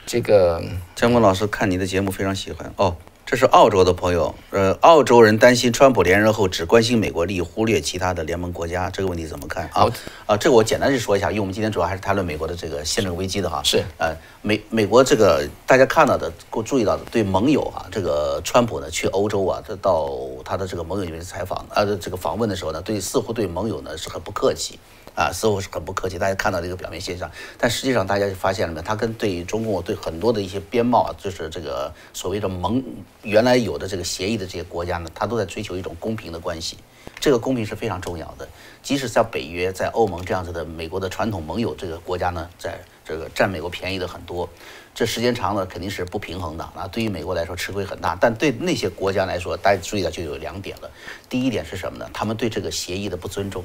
[0.05, 0.63] 这个
[0.95, 2.95] 江峰老师看你的节目非常喜欢哦。
[3.29, 9.89] 这是澳洲的朋友，呃，澳洲人担心川普连任后只关心美国利益，忽略其他的联盟国家，这个问题怎么看啊好？
[10.27, 13.61] 啊，这个我简单去说一下，因为我们今天主要还是谈论美国的这个宪政危机的哈。
[13.65, 16.31] 是呃，美美国这个大家看到的、
[16.63, 20.09] 注意到的，对盟友啊，这个川普呢去欧洲啊，这到
[20.45, 24.79] 他的这个盟友里面采访啊，这个访问的时候呢，对似乎对盟友呢是很不客气。
[25.17, 32.83] 啊，似乎是很不客气，大家看到这个表面现象，但实际上大家就发现了没有，他跟对于中共对很多的一些边贸啊，就是这个所谓的盟
[33.23, 36.77] 原来有的这个协议的这些国家呢，他都在追求一种公平的关系。
[37.19, 38.47] 这个公平是非常重要的，
[38.83, 44.47] 即使在北约、在欧盟这样子的美国的传统盟友这个国家呢，在这个占美国便宜的很多，
[44.93, 46.87] 这时间长了肯定是不平衡的啊。
[46.91, 50.91] 对于美国来说吃亏很大，但对那些国家来说，大家注意到就有两点了。
[51.27, 52.07] 第一点是什么呢？
[52.13, 53.63] 他们对这个协议的不尊重。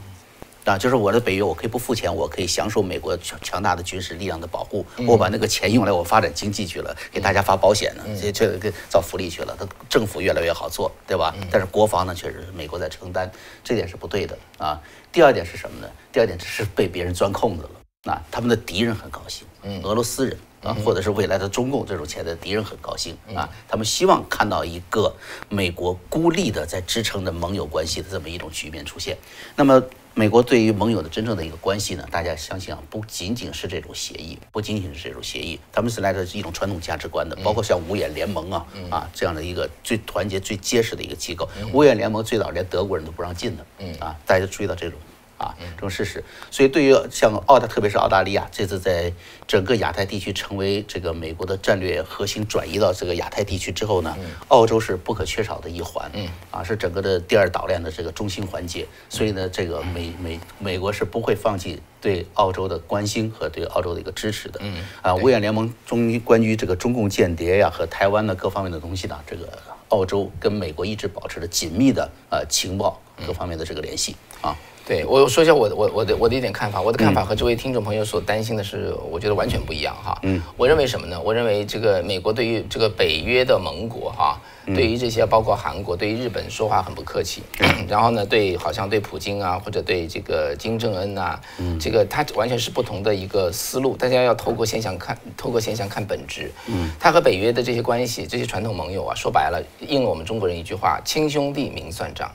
[0.64, 11.34] 啊，就是我的北约，我可以不付钱，我可以享受美国强强大的军事力量的保护，我把那个钱用来我发展经济去了，给大家发保险呢，这这个造福利去了，他政府越来越好做，对吧？
[11.50, 13.30] 但是国防呢，确实是美国在承担，
[13.64, 14.80] 这点是不对的啊。
[15.10, 15.88] 第二点是什么呢？
[16.12, 17.70] 第二点只是被别人钻空子了，
[18.04, 19.46] 那他们的敌人很高兴，
[19.82, 20.38] 俄罗斯人。
[20.62, 25.12] 啊，或者是未来的中共这种潜在的敌人很高兴啊，他们希望看到一个
[25.48, 29.18] 美国孤立的在支撑着盟友关系的这么一种局面出现。
[29.56, 29.82] 那么，
[30.14, 32.06] 美国对于盟友的真正的一个关系呢？
[32.10, 41.48] 大家相信啊，不仅仅是这种协议，不仅仅是这种协议，他们是来自一种传统价值观的，包括像五眼联盟啊啊这样的一个最团结、最结实的一个机构。
[41.72, 43.64] 五眼联盟最早连德国人都不让进的，
[44.04, 44.98] 啊，大家注意到这种。
[45.42, 49.12] 啊，这种事实，所以对于像澳大，特别是澳大利亚，这次在
[49.48, 54.16] 整个亚太地区成为这个美国的战略核心转移到这个亚太地区之后呢，
[54.48, 56.08] 澳洲是不可缺少的一环，
[56.52, 58.86] 啊，是整个的第二岛链的这个中心环节。
[59.08, 64.60] 所以呢，这个美美美国是不会放弃对澳洲的关心和对澳洲的一个支持的。
[65.02, 69.48] 啊，五眼联盟中关于这个中共间谍呀和台湾的各方面的东西呢，这个
[69.88, 74.56] 澳洲跟美国一直保持着紧密的呃情报各方面的这个联系啊。
[74.84, 80.18] 对我说一下我我我的我的一点看法，我的看法和这位听众朋友所担心的是，我觉得完全不一样哈。
[80.22, 81.20] 嗯，我认为什么呢？
[81.24, 87.44] 我认为这个美国对于这个北约的盟国哈，对于这些包括韩国、对于日本说话很不客气，
[87.88, 91.40] 然后呢，对好像对普京啊或者对这个金正恩啊，
[91.80, 93.96] 这个他完全是不同的一个思路。
[93.96, 96.50] 大家要透过现象看，透过现象看本质。
[96.66, 102.28] 嗯，他和北约的这些关系，这些传统盟友啊，说白了，应了我们中国人一句话：亲兄弟明算账。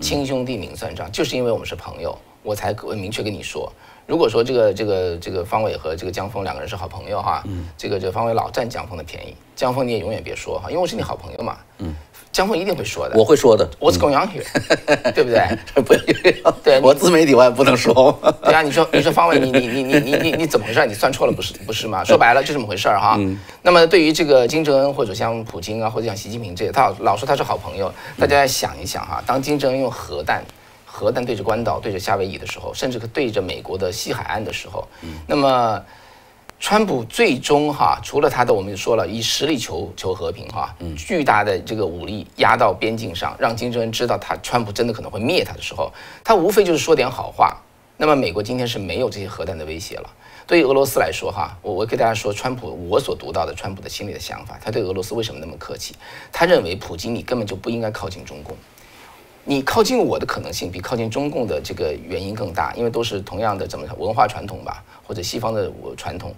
[0.00, 3.70] 亲兄弟明算账，就是因为我们是朋友，我才明确跟你说。
[4.06, 11.94] 如果说这个这个这个方伟和这个江峰两个人是好朋友哈，嗯，这个这个方伟老占江峰的便宜，江峰你也永远别说哈，因为我是你好朋友嘛，嗯。
[12.32, 13.68] 江峰一定会说的，我会说的。
[13.80, 14.44] What's going on here？
[15.12, 15.82] 对不对？
[15.82, 15.94] 不
[16.44, 18.16] 要，对，我自媒体我也不能说。
[18.44, 20.86] 对啊，你说你说方伟，你你你你你你你怎么回事？
[20.86, 22.04] 你算错了不是不是吗？
[22.04, 23.18] 说白了就这么回事儿哈。
[23.62, 30.44] 那么对于这个金正恩或者像普京啊或者像习近平这些，他老老说他是好朋友，大家想一想哈，当金正恩用核弹
[30.86, 34.86] 核弹对着关岛、对着夏威夷的时候，甚至对着美国的西海岸的时候，
[35.26, 35.82] 那么。
[36.60, 45.90] 川普最终哈，除了他的，我们说了以实力求求和平哈，巨大的这个武力压到边境上，让金正恩知道他川普真的可能会灭他的时候，
[46.22, 47.56] 他无非就是说点好话。
[47.96, 50.10] 那么美国今天是没有这些核弹的威胁了。
[50.46, 55.96] 对于俄罗斯来说哈，我我给大家说，川普我所读到的川普的心里的想法，他对俄罗斯为什么那么客气？
[56.30, 58.54] 他认为普京你根本就不应该靠近中共。
[59.50, 66.32] 你靠近我的可能性比靠近中共的这个原因更大，因为都是同样的怎么文化传统吧，或者西方的传统。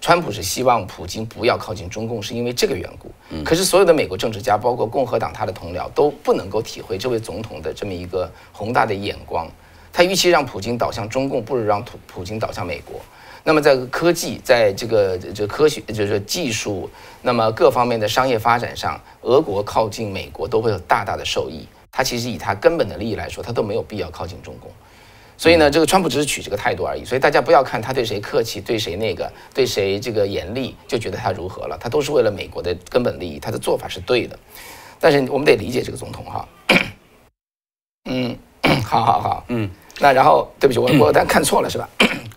[0.00, 3.10] 川普是希望普京不要靠近中共，是因为这个缘故。
[3.42, 9.50] 可是所有的美国政治家，包括共和党他的同僚，都不能够体会这位总统的这么一个宏大的眼光。
[9.92, 13.00] 他预期让普京倒向中共，不如让普普京倒向美国。
[13.42, 16.88] 那么在科技，在这个这科学就是技术，
[17.22, 21.66] 那么各方面的商业发展上，俄国靠近美国都会有大大的受益。
[21.92, 24.70] 他其实以他根本的利益来说，他都没有必要靠近中共，
[25.36, 27.04] 所以呢，这个川普只是取这个态度而已。
[27.04, 31.76] 所以大家不要看他对谁客气，对谁那个，对谁这个严厉，就觉得他如何了。
[31.78, 34.38] 他都是为了美国的根本利益，他的做法是对的。
[34.98, 36.48] 但是我们得理解这个总统哈。
[38.06, 38.36] 嗯，
[38.84, 41.86] 好好好，嗯，那然后对不起，我 我但看错了是吧？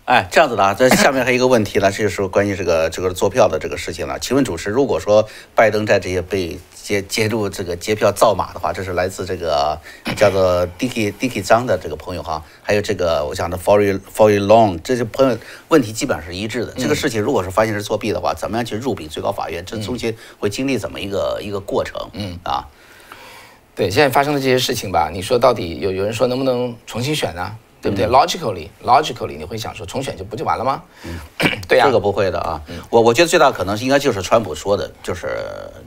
[0.06, 4.20] 哎，这样子的啊，这下面还有一个问题呢，就是关于这个这个坐票的这个事情了。
[4.20, 9.76] 请问主持，如果说拜登在这些被揭揭露这个揭票造码的话，这是来自这个
[10.16, 16.72] 叫做 Dicky Dicky 张的这个朋友哈，还有这个我讲的 For You For You Long 这些朋友问题基本上是一致的。
[16.78, 19.64] 这个事情如果是发现是作弊的话，怎么样去入禀最高法院？
[19.64, 22.08] 这中间会经历怎么一个一个过程？
[22.12, 22.68] 嗯啊，
[23.74, 27.56] 对，现在发生的这些事情吧，你说到底有有人说能不能重新选呢？
[27.86, 30.82] 对不对？Logically，Logically，你会想说重选就不就完了吗？
[31.04, 31.18] 嗯，
[31.68, 32.60] 对呀，这个不会的啊。
[32.90, 35.38] 我我觉得最大可能是应该就是川普说的，就是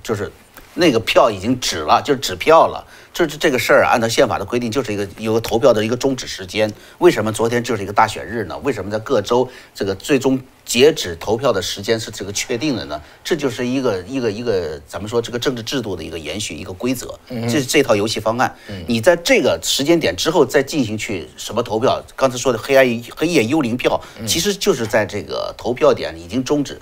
[0.01, 0.31] 就是
[0.73, 2.85] 那个票已经止了，就是止票了。
[3.19, 6.71] 这这这个事儿啊，按照宪法的规定，就是一个有个投票的一个终止时间。
[6.99, 8.57] 为什么昨天就是一个大选日呢？
[8.59, 13.01] 为什么在各州这个最终截止投票的时间是这个确定的呢？
[13.21, 17.19] 这就是一个一个一个咱们说这个政治制度的一个延续，一个规则。
[17.27, 18.55] 这是这套游戏方案。
[18.87, 22.01] 你在这个时间点之后再进行去什么投票？
[22.15, 22.85] 刚才说的黑暗
[23.17, 26.79] 黑夜幽灵票，其实就是在这个投票点已经终止。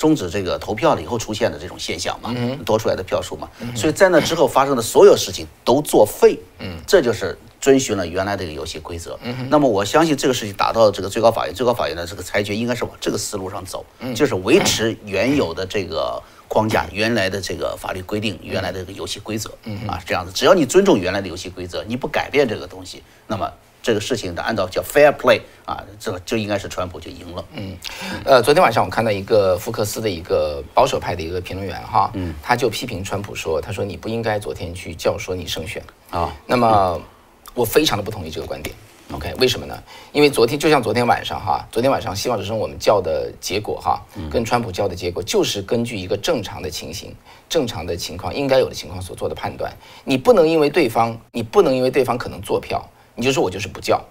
[0.00, 2.34] 终止这个投票了以后出现的这种现象嘛，
[2.64, 3.46] 多出来的票数嘛，
[3.76, 9.18] 所以在那之后发生的所有事情都作废，嗯，这就是遵循了原来这个游戏规则。
[9.50, 13.84] 那么我相信这个事情打到这个最高法院，最高法院的这个裁决应该是往这个思路上走，
[14.14, 19.50] 就是维持原有的这个框架，原来的这个法律规定，原来的这个游戏规则，
[19.86, 23.52] 啊，这样子，只要你尊重原来的游戏规则，你不改变这个东西，那么
[23.82, 27.44] 这个事情的按照叫 fair play 啊，这就应该是川普就赢了。
[27.54, 27.76] 嗯，
[28.24, 36.32] 呃，昨天晚上我看到一个福克斯的一个保守派的一个评论员哈，嗯，他就批评川普说，他说你不应该昨天去叫说你胜选啊。
[36.46, 37.00] 那么
[37.54, 38.74] 我非常的不同意这个观点。
[39.12, 39.76] OK，为什么呢？
[40.12, 44.00] 因为昨天就像昨天晚上哈，昨天晚上希望之声我们叫的结果哈，
[44.30, 47.12] 跟川普叫的结果就是根据一个正常的情形、
[47.48, 49.76] 正常的情况应该有的情况所做的判断。
[50.04, 52.88] 你不能因为对方，你不能因为对方可能做票，
[53.20, 54.02] 你就说我就是不叫。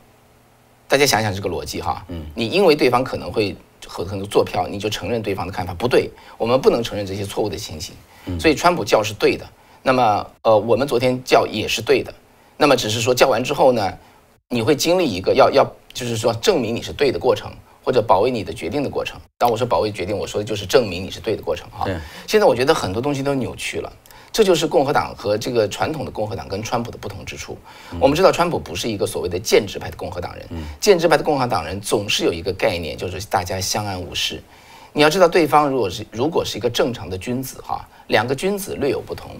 [0.87, 3.55] 大家想想这个逻辑哈，嗯，你因为对方可能会
[3.87, 7.95] 和可能做票，你就承认对方的看法不对，我们不能承认这些错误的情形。
[8.39, 9.43] 所以川普叫是对的，
[9.81, 12.13] 那么呃，我们昨天叫也是对的，
[12.55, 13.91] 那么只是说叫完之后呢？
[14.51, 17.51] 你会经历一个要要，就是说证明你是对的过程，
[17.83, 19.19] 或者保卫你的决定的过程。
[19.37, 21.87] 当我说保卫决定，我说的就是证明你是对的过程哈。
[22.27, 23.93] 现在我觉得很多东西都扭曲了，
[24.31, 27.57] 这就是共和党和这个传统的共和党跟川普的不同之处。
[27.99, 30.47] 我们知道川普不是一个所谓的建制派的共和党人，
[30.79, 34.41] 建制派的共和党人总是有一个概念，就是大家相安无事。
[34.93, 39.31] 你要知道，对方如果是如果是一个正常的君子哈，两个君子略有不同。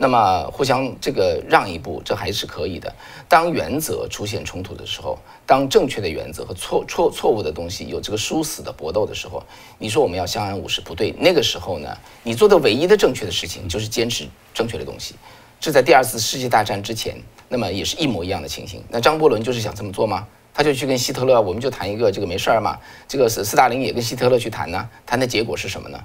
[0.00, 2.90] 那么互相这个让一步，这还是可以的。
[3.28, 9.42] 当原则出现冲突的时候，当正确的原则和错错错误的东西有这个殊死的搏斗的时候，
[9.76, 11.12] 你说我们要相安无事不对。
[11.18, 14.24] 那个时候呢，你做的唯一的正确的事情就是坚持
[14.54, 15.16] 正确的东西。
[15.60, 18.80] 这在第二次世界大战之前，那么也是一模一样的情形。
[18.88, 20.24] 那张伯伦就是想这么做吗？
[20.54, 22.78] 他就去跟希特勒，我们就谈一个这个没事儿嘛。
[23.08, 25.98] 这个斯斯大林也跟希特勒去谈呢，谈的结果是什么呢？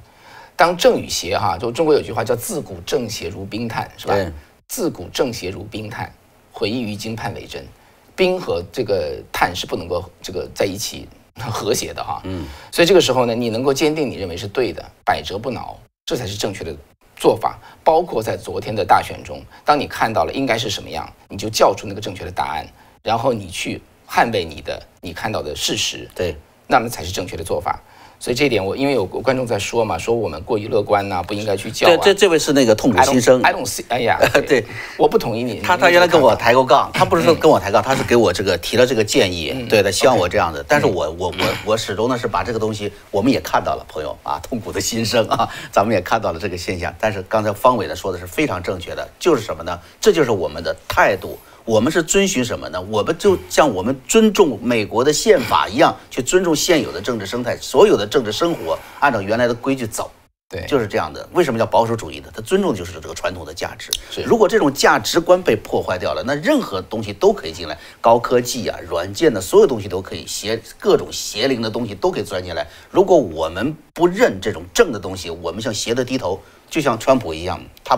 [0.56, 4.16] 当正与邪哈，就中国有句话叫“自古正邪如冰炭”，是吧？
[4.68, 6.12] 自古正邪如冰炭，
[6.52, 7.66] 毁于于今判为真。
[8.16, 11.08] 冰和这个碳是不能够这个在一起
[11.52, 12.22] 和谐的哈。
[12.26, 12.46] 嗯。
[12.72, 16.76] 所以这个时候呢，你能够坚定你认为是对的，百折不挠，这才是正确的
[17.16, 17.60] 做法。
[17.84, 22.66] 包括在昨天的大选中，当你看到了应该是什么样，你就叫出那个正确的答案，
[23.02, 26.08] 然后你去捍卫你的你看到的事实。
[26.14, 26.36] 对，
[26.68, 27.82] 那么才是正确的做法。
[28.24, 31.88] 所以这一点，我因为有观众在说嘛，说我们过于乐观呐，不应该去叫。
[31.88, 33.42] 对，这这位是那个痛苦心声。
[33.42, 34.18] I don't see，哎呀，
[34.48, 34.66] 对，
[34.98, 35.60] 我不同意你。
[35.60, 40.64] 他他原来跟我抬过杠，他不是说跟我抬杠，他是给我这个提了这个建议，对他，希望我这样子。
[40.70, 41.34] 但是我我我
[41.66, 46.96] 我始终呢是把这个东西，我们也看到了，朋友啊，痛苦的心声啊，咱们也看到了这个现象。
[46.98, 49.78] 但是刚才方伟呢说的是非常正确的，就是什么呢？
[50.00, 51.38] 这就是我们的态度。
[51.66, 52.82] 我们是遵循什么呢？
[52.82, 60.12] 我们就像我们尊重美国的宪法一样，去尊重现有的政治生态，所有的政治生活按照原来的规矩走。
[60.50, 61.28] 对，就是这样的。
[61.32, 62.28] 为什么叫保守主义呢？
[62.36, 63.90] 他尊重的就是这个传统的价值。
[64.26, 72.68] 如果这种价值观被破坏掉了，那任何东西都可以进来，高科技啊、软件的所有东西都可以邪，各种邪灵的东西都可以钻进来。
[72.92, 76.40] 如果我们不认这种正的东西，我们向邪的低头，
[76.70, 77.98] 就像川普一样，他。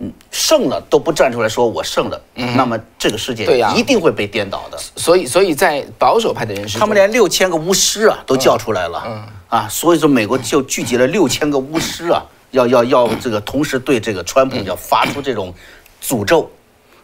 [0.00, 2.20] 嗯，胜了都不站出来说我胜了，
[2.54, 3.44] 那么这个世界
[3.74, 4.78] 一定会被颠倒的。
[4.96, 12.22] 所以，所以在保守派的人士，他们连六千个巫师啊都叫出来了，啊，所以说美国就聚集了六千个巫师啊，
[12.52, 15.52] 要要要这个同时对这个川普要发出这种
[16.00, 16.48] 诅咒，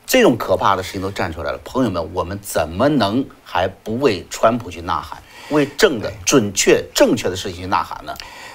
[0.07, 1.59] 这种可怕的事情都站出来了。
[1.64, 5.20] 朋友们，我们怎么能还不为川普去呐喊，
[5.51, 8.14] 为正的、准确、正确的事情去呐喊呢？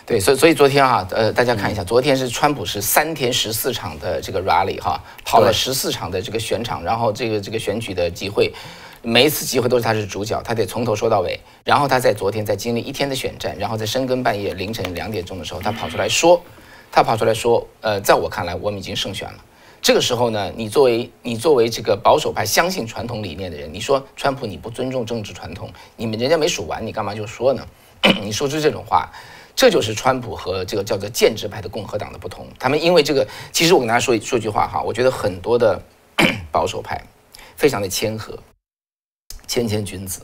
[0.09, 8.51] 对，所以所以昨天啊，呃，大家看一下，昨天是川普是三天十四场的这个 rally 哈，跑了十四场的这个选场，然后这个这个选举的集会，
[9.03, 11.39] 每一次集会都是他是主角，他得从头说到尾。
[11.63, 16.41] 然后他在昨天在经历一天的选战，然后在深更半夜凌晨两点钟的时候，他跑出来说，
[16.91, 19.37] 他跑出来说，呃，在我看来，我们已经胜选了。
[19.79, 27.63] 这个时候呢，你作为你作为这个保守派相信传统理念的人，你说川普你不尊重政治传统，你们人家没数完，你干嘛就说呢？
[28.23, 29.07] 你说出这种话。
[29.59, 32.47] 这就是川普和这个叫做建制派的共和党的不同。
[32.57, 35.77] 他们因为这个，其实我跟大家说说句话哈，我觉得很多的
[36.49, 37.03] 保守派
[37.57, 38.39] 非常的谦和，
[39.47, 40.21] 谦谦君子，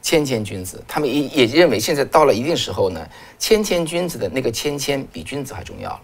[0.00, 0.82] 谦谦君子。
[0.88, 3.06] 他们也也认为现在到了一定时候呢，
[3.38, 6.00] 谦谦君子的那个谦谦比君子还重要了。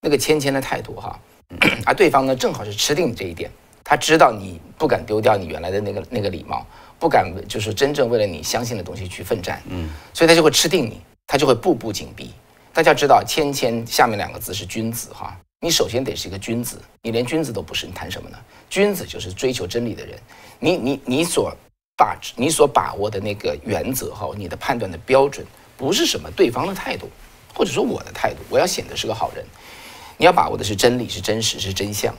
[0.00, 1.20] 那个谦谦的态度哈，
[1.84, 3.50] 而对方呢正好是吃定这一点，
[3.84, 6.66] 他知道你不敢丢掉你原来的那个那个礼貌，
[6.98, 10.98] 不敢就是真正为了你相信的东西去奋战，嗯，所以他就会吃定你。
[11.30, 12.32] 他就会步步紧逼。
[12.72, 18.36] 大家知道“谦谦”下面两个字是“君子”哈，你首先得是一个君子，你连君子都不是，你谈什么呢？
[18.68, 20.18] 君子就是追求真理的人。
[20.58, 21.56] 你你你所
[21.96, 27.08] 把你所把握的那个原则哈，你的判断的标准不是什么对方的态度，
[27.54, 29.46] 或者说我的态度，我要显得是个好人。
[30.16, 32.12] 你要把握的是真理，是真实，是真相。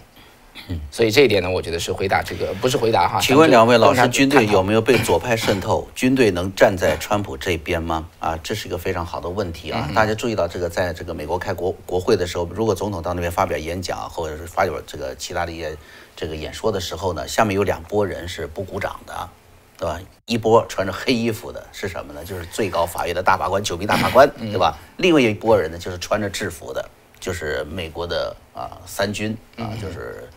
[0.67, 3.19] 嗯，所以这一点呢，我觉得是回答这个，不是回答哈。
[3.19, 5.87] 请问两位老师，军队有没有被左派渗透？
[5.93, 8.07] 军队能站在川普这边吗？
[8.19, 9.89] 啊，这是一个非常好的问题啊！
[9.93, 15.75] 大家注意到这个，在这个美国开国国会的时候，如果总统到那边发表演讲，或者是发表这个其他的一些
[16.15, 19.29] 这个演说的时候呢，下面有两拨人是不鼓掌的，
[19.77, 19.99] 对吧？
[20.25, 22.23] 一波穿着黑衣服的是什么呢？
[22.23, 24.77] 就是最高法院的大法官，九名大法官，对吧？
[24.97, 26.87] 另外一拨人呢，就是穿着制服的，
[27.19, 30.29] 就是美国的啊三军啊，就是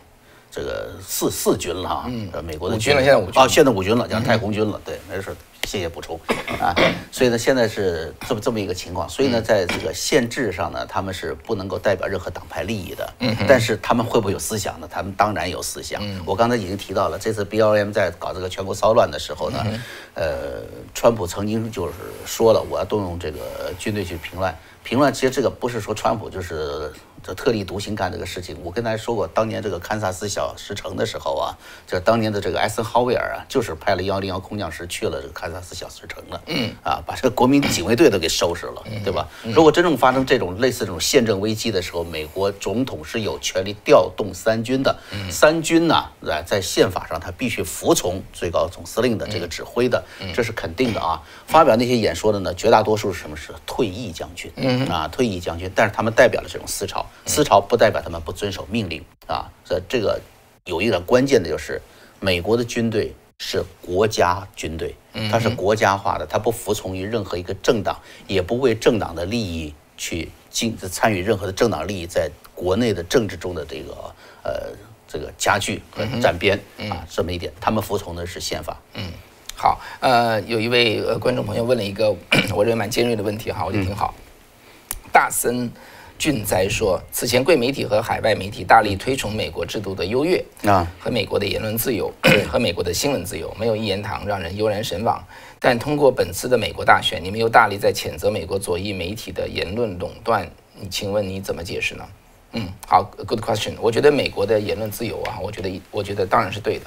[0.55, 5.35] 这个四四军了哈，嗯美国的五军了现在五军啊，现在五军了，讲太空军了，对，没事，
[5.65, 6.17] 谢谢补充
[6.61, 6.73] 啊。
[7.11, 14.87] 所以呢，现在是这么这么一个情况，所以呢，在这个限制上呢，他们是不能够代表任何党派利益的，嗯但是他们会不会有思想呢？
[14.89, 16.01] 他们当然有思想。
[16.25, 19.61] 我刚才已经提到了，这次 BLM 在搞这个全国骚乱的时候呢，
[20.13, 20.61] 呃，
[20.93, 21.93] 川普曾经就是
[22.25, 24.57] 说了，我要动用这个军队去平乱。
[24.85, 26.99] 平乱其实这个不是说川普就是这
[27.33, 28.57] 特立独行干这个事情。
[28.63, 31.57] 我跟大家说过，当年这个堪萨斯小石城的时候啊，
[31.87, 39.27] 这当年的这个艾森豪威尔啊，就是派了幺零幺空降师去了这个堪萨斯小石城了，嗯，啊，把这个国民警卫队都给收拾了，对吧？
[39.43, 44.97] 如果真正发生这种类似这种宪政危机的时候，美国总统是有权利调动三军的。
[45.29, 50.03] 三军呢，在在宪法上他必须服从最高总司令的这个指挥的，
[50.33, 51.21] 这是肯定的啊。
[51.45, 53.35] 发表那些演说的呢，绝大多数是什么？
[53.35, 54.49] 是退役将军，
[54.89, 59.51] 啊，退役将军，但是他们代表了这种思潮，思潮不代表他们不遵守命令啊。
[59.63, 60.19] 所以这个
[60.65, 61.81] 有一点关键的就是，
[62.19, 64.95] 美国的军队是国家军队，
[65.31, 73.93] 它是国家化的，它不服从于任何一个政党，也不为政党的利益去进参与任何的政党利益在国内的政治中的这个
[74.43, 74.71] 呃
[75.07, 76.59] 这个加剧和站边
[76.89, 78.77] 啊，这么一点，他们服从的是宪法。
[78.93, 79.11] 嗯
[79.57, 82.13] 好，呃，有一位呃观众朋友问了一个
[82.53, 84.13] 我认为蛮尖锐的问题哈，我觉得挺好。
[85.13, 85.71] 大森
[86.17, 92.11] 俊哉说，此前贵媒体和海外媒体大力推崇美国制度的优越啊和美国的言论自由
[92.49, 95.23] 和美国的新闻自由，没有一言堂，让人悠然神往。
[95.59, 100.49] 但通过本次的美国大选，你们又大力在谴责美国左翼媒体的言论垄断，
[100.79, 102.07] 你请问你怎么解释呢？
[102.53, 103.73] 嗯，好，good question。
[103.81, 106.85] 我觉得美国的言论自由啊，我觉得我觉得当然是对的。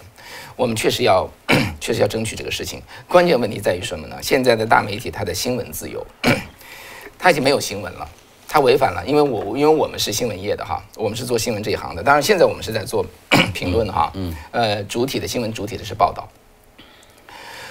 [0.56, 1.28] 我们确实要
[1.78, 2.80] 确实要争取这个事情。
[3.06, 4.16] 关键问题在于什么呢？
[4.22, 6.06] 现在的大媒体它的新闻自由，
[7.18, 8.08] 它已经没有新闻了，
[8.48, 9.04] 它违反了。
[9.06, 12.02] 因为我因为我们是新闻业的哈，我们是做新闻这一行的。
[12.02, 13.06] 当然现在我们是在做
[13.54, 16.26] 评论哈，嗯，呃，主体的新闻主体的是报道。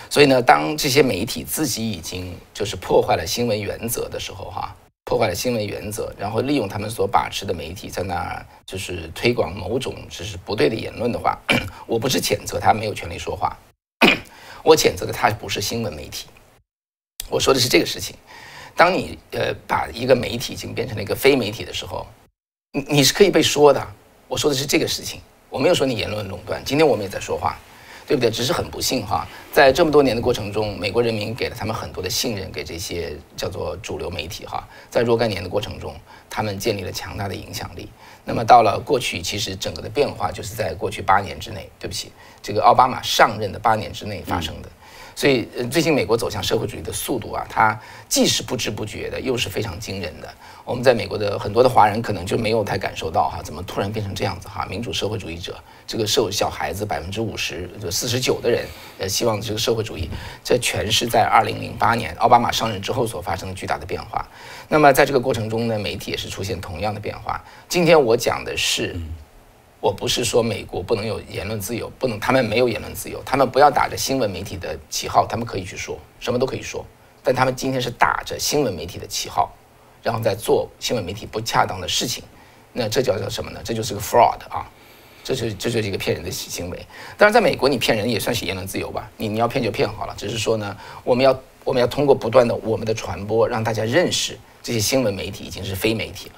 [0.09, 4.73] 所以呢，当这些媒体自己已经就是破坏了新闻原则的时候哈。
[5.09, 11.39] 破坏了新闻原则，然后利用他们所把持的媒体在那儿就是推广某种就是不对的言论的话，
[11.87, 13.57] 我不是谴责他没有权利说话，
[14.65, 16.25] 我谴责的他不是新闻媒体。
[17.29, 18.17] 我说的是这个事情。
[18.77, 22.07] 当你呃把一个媒体已经变成了一个非媒体的时候，
[22.71, 23.85] 你你是可以被说的。
[24.29, 25.19] 我说的是这个事情，
[25.49, 26.61] 我没有说你言论垄断。
[26.63, 27.57] 今天我们也在说话。
[28.07, 28.31] 对不对？
[28.31, 35.93] 只是很不幸哈，在这么多年的过程中，美国人民给了他们很多的信任，给这些叫做主流媒体哈，在若干年的过程中，
[36.29, 37.89] 他们建立了强大的影响力。
[38.23, 44.69] 那么到了过去，其实整个的变化就是在过去八年之内，对不起，这个奥巴马上任的八年之内发生的。
[45.17, 47.75] 所以，呃，最近美国走向社会主义的速度啊，它
[48.07, 50.31] 既是不知不觉的，又是非常惊人的。
[50.63, 54.63] 我们在美国的很多的华人可能就没有太感受到哈，怎么突然变成这样子哈？
[54.69, 55.57] 民主社会主义者，
[55.87, 58.63] 这个社小孩子百分之五十就四十九的人，
[58.99, 60.07] 呃，希望这个社会主义，
[60.43, 64.23] 这全是在二零零八年奥巴马上任之后所发生的巨大的变化。
[64.69, 67.43] 那么在这个过程中呢，媒体也是出现同样的变化。
[67.67, 68.95] 今天我讲的是。
[69.79, 76.83] 我不是说美国不能有言论自由，不能，他们没有言论自由，他们不要打着新闻媒体的旗号，他们可以去说什么都可以说，
[77.23, 79.53] 但他们今天是打着新闻媒体的旗号，
[80.01, 82.23] 然后在做新闻媒体不恰当的事情，
[82.73, 83.61] 那这叫叫什么呢？
[83.63, 84.67] 这就是个 fraud 啊，
[85.23, 86.85] 这就这就是一个骗人的行为。
[87.15, 96.33] 当然，在美国你骗人也算是言论自由吧，你你要骗就骗好了，只是说呢，我们要我们要通过不断的我们的传播，让大家认识这些新闻媒体已经是非媒体了，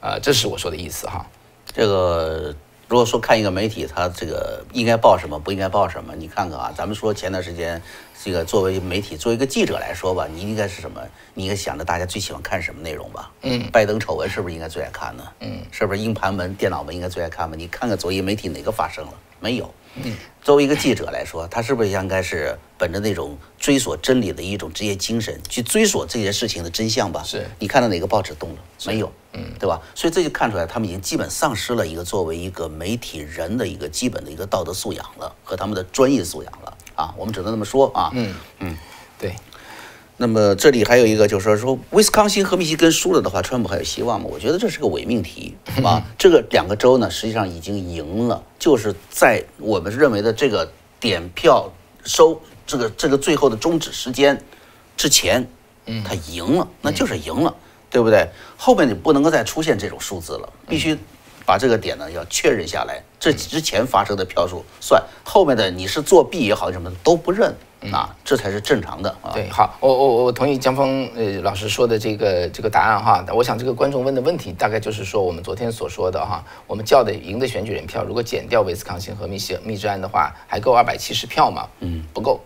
[0.00, 1.26] 呃，这是我说的意思哈，
[1.74, 2.54] 这个。
[2.88, 7.80] 如果说看一个媒体，它这个应该报什么，不应该报什么，你看看啊，咱们说前段时间，
[8.24, 11.02] 这个作为媒体，作为一个记者来说吧，你应该是什么？
[11.34, 13.30] 你应该想着大家最喜欢看什么内容吧？
[13.42, 15.22] 嗯，拜登丑闻是不是应该最爱看呢？
[15.40, 17.54] 嗯，是不是硬盘门、电脑门应该最爱看吧？
[17.54, 19.12] 你看看左翼媒体哪个发生了？
[19.38, 19.70] 没有。
[19.94, 27.22] 嗯，作为一个记者来说，他是不是应该是本着那种追索真理的一种职业精神，去追索这件事情的真相吧？
[27.24, 28.56] 是你看到哪个报纸动了？
[28.86, 29.80] 没有，嗯，对吧？
[29.94, 37.14] 所以这就看出来，他们已经基本丧失了一个作为一个媒体人的一个基本的一个道德素养了，和他们的专业素养了啊！
[37.16, 38.10] 我们只能这么说啊。
[38.14, 38.76] 嗯嗯，
[39.18, 39.34] 对。
[40.20, 44.28] 那么这里还有一个，就是说，说威斯康星和密西根输了的话，川普还有希望吗？
[44.28, 45.54] 我觉得这是个伪命题
[45.84, 46.04] 啊。
[46.18, 54.42] 这个两个州呢，实际上已经赢了，就是在我们认为的这个点票收这个这个最后的终止时间
[54.96, 55.48] 之前，
[55.86, 57.54] 嗯，他赢了，那就是赢了，
[57.88, 58.28] 对不对？
[58.56, 60.98] 后面你不能够再出现这种数字了，必须
[61.46, 63.00] 把这个点呢要确认下来。
[63.20, 67.54] 这之前发生的票数算，后面的你是作弊也好什么的都不认。
[67.92, 69.30] 啊，这才是正常的啊。
[69.32, 73.24] 对，好，我我我同意江峰呃老师说的这个这个答案哈。
[73.32, 81.68] 我想这个观众问的问题大概就是说我们昨天所说的哈，我们叫的赢的选举人票，如果减掉威斯康星和密西密治安的话，还够二百七十票吗？
[81.80, 82.40] 嗯，不够，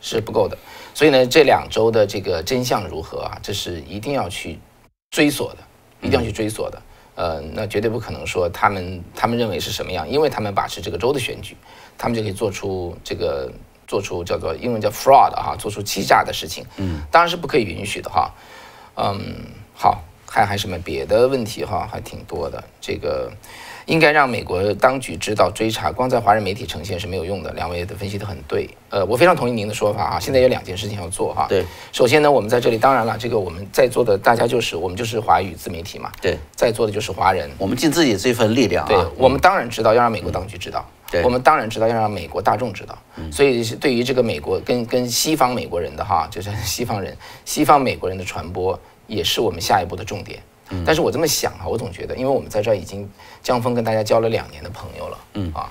[0.00, 0.58] 是不够的。
[0.92, 3.38] 所以呢，这两周的这个真相如何啊？
[3.42, 4.58] 这是一定要去
[5.10, 5.58] 追索的，
[6.00, 6.82] 一定要去追索的。
[7.16, 11.56] 呃，那绝对不可能说他们他们认为是什么样，因为他们把持这个州的选举，
[11.96, 13.52] 他们就可以做出这个
[13.86, 16.64] 做出叫做英文叫 fraud 哈，做出欺诈的事情。
[16.76, 18.30] 嗯，当然是不可以允许的哈。
[18.96, 19.20] 嗯，
[19.74, 21.88] 好，还还什么别的问题哈？
[21.90, 22.62] 还挺多的。
[22.80, 23.30] 这个
[23.86, 27.52] 应该让美国当局知道追查，光在华人媒体呈现是没有用的。
[27.52, 30.20] 两位的分析的很对，呃，我非常同意您的说法啊。
[30.20, 31.46] 现在有两件事情要做哈。
[31.48, 37.50] 对，首先呢，我们在这里，当然了，这个我们在座的大家就是我们就是华语自媒体嘛，对，在座的就是华人。
[37.58, 39.10] 我们尽自己这份力量对啊。
[39.16, 42.98] 我们当然知道要让美国当局知道，对我们当然知道要让美国大众知道。
[43.30, 50.42] 所以对于这个美国跟跟西方美国人的哈，就是西方人、西方美国人的传播，也是我们下一步的重点。
[50.84, 53.08] 但是我这么想哈，我总觉得，因为我们在这儿已经
[53.42, 55.52] 江峰跟大家交了两年的朋友了，嗯。
[55.54, 55.70] 啊，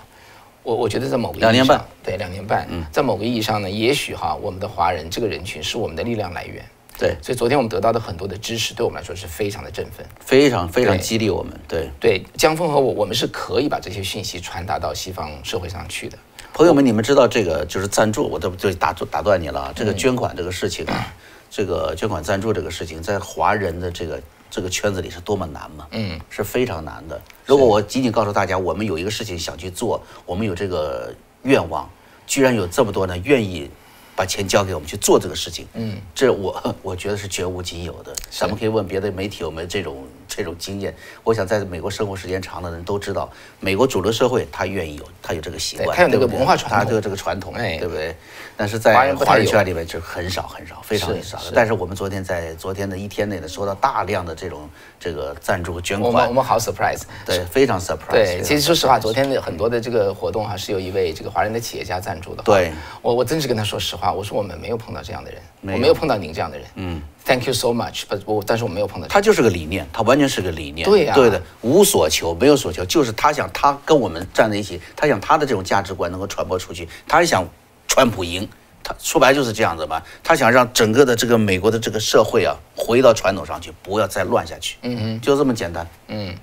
[0.61, 6.63] 我我觉得在某个意义上两年半，对两年半，在某个意义上呢，也许哈，我们的华人这个人群是我们的力量来源。
[6.97, 10.05] 对，所以昨天我们得到的很多的支持，对我们来说是非常的振奋。
[10.19, 11.59] 非常非常激励我们。
[11.67, 16.17] 对，对江峰和我，我们是可以把这些讯息传达到西方社会上去的。
[16.53, 19.73] 朋友们，你们知道这个就是赞助，我都就打打断你了啊。
[19.75, 21.11] 这个捐款这个事情啊，
[21.49, 24.21] 这个捐款赞助这个事情，在华人的这个
[24.51, 25.87] 这个圈子里是多么难嘛？
[25.91, 27.19] 嗯，是非常难的。
[27.43, 31.89] 如果我仅仅告诉大家，我们有一个事情想去做，我们有这个愿望，
[32.27, 33.67] 居然有这么多呢愿意
[34.15, 38.13] 把钱交给我们去做这个事情，嗯，这我 我觉得是绝无仅有的。
[38.29, 40.93] 咱们可以问别的媒体有没有这种这种经验。
[41.23, 48.15] 我想在美国生活时间长的人都知道，美国主流社会他愿意有，他有这个习惯，对他有这个文化传统他有这个传统，哎对不对？
[48.55, 51.51] 但是在华人圈里面就很少很少，非常很少的。
[51.55, 54.69] 但是我们昨天在昨天的一天内呢，收到大量的这种
[55.03, 57.01] 这个赞助捐款我们我，们好 surprise。
[57.25, 58.11] 对，非常 surprise。
[58.11, 62.43] 对，其实说实话，昨天的很多的这个活动哈，是有一位这个华人的企业家赞助的。
[62.43, 66.65] 对，我我真是跟他说实话，我说我们没有碰到这样的人，没我没有碰到您这样的人。
[66.75, 69.09] 嗯，Thank you so much，but 我但是我没有碰到。
[69.09, 70.87] 他就是个理念，他完全是个理念。
[70.87, 77.45] 对呀对的，无所求，没有所求，就是他想他跟我们站在一起，他想他的这种价值观能够传播出去，他也想
[77.89, 78.47] 川普赢。
[78.83, 84.75] 他说白就是这样子嘛，他想让整个的这个美国的这个社会啊回到传统上去，不要再乱下去。
[84.81, 85.87] 嗯嗯，就这么简单。
[86.07, 86.35] 嗯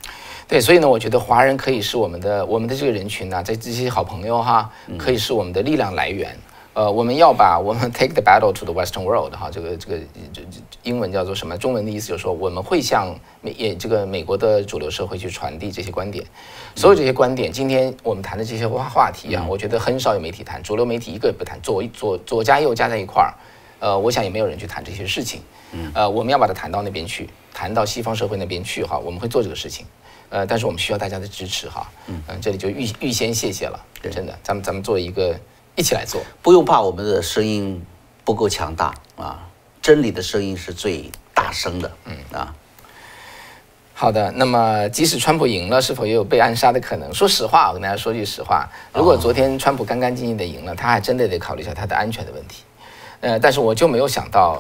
[0.49, 6.37] 对，所以呢，我觉得华人可以是我们的我们的这个人群呢、在这些好朋友哈，嗯可以是我们的力量来源。
[6.73, 9.99] 呃，我们要把我们 take the battle to the Western world 哈，这个这个
[10.33, 11.59] 这这英文叫做什么？
[11.59, 16.25] 中文的意思就是说，我们会向美也这个美国的主流社会去传递这些观点。
[16.77, 23.35] 所有这些观点，今天我们谈的这些话话题啊，我觉得很少有媒体谈，主流媒体一个也不谈，左左左加右加在一块儿，
[23.81, 25.43] 呃，我想也没有人去谈这些事情。
[25.95, 29.85] 呃，我们要把它谈到那边去，谈到西方社会那边去哈，我们会做这个事情。
[30.29, 31.91] 呃，但是我们需要大家的支持哈。
[32.07, 35.35] 嗯、这里就预预先谢谢了，真的，咱们咱们做一个
[35.77, 36.23] 一起来做。
[36.43, 37.85] 不用怕我们的声音
[38.25, 39.47] 不够强大啊，
[39.81, 41.91] 真理的声音是最大声的。
[42.05, 42.55] 嗯啊，
[43.95, 47.13] 好的，那么即使川普赢了，是否也有被暗杀的可能？
[47.13, 52.63] 说实话，我跟大家说句实话，如果昨天川普干干净净的赢了，他还真的得考虑一下他的安全的问题。
[53.21, 54.59] 呃，但是我就没有想到，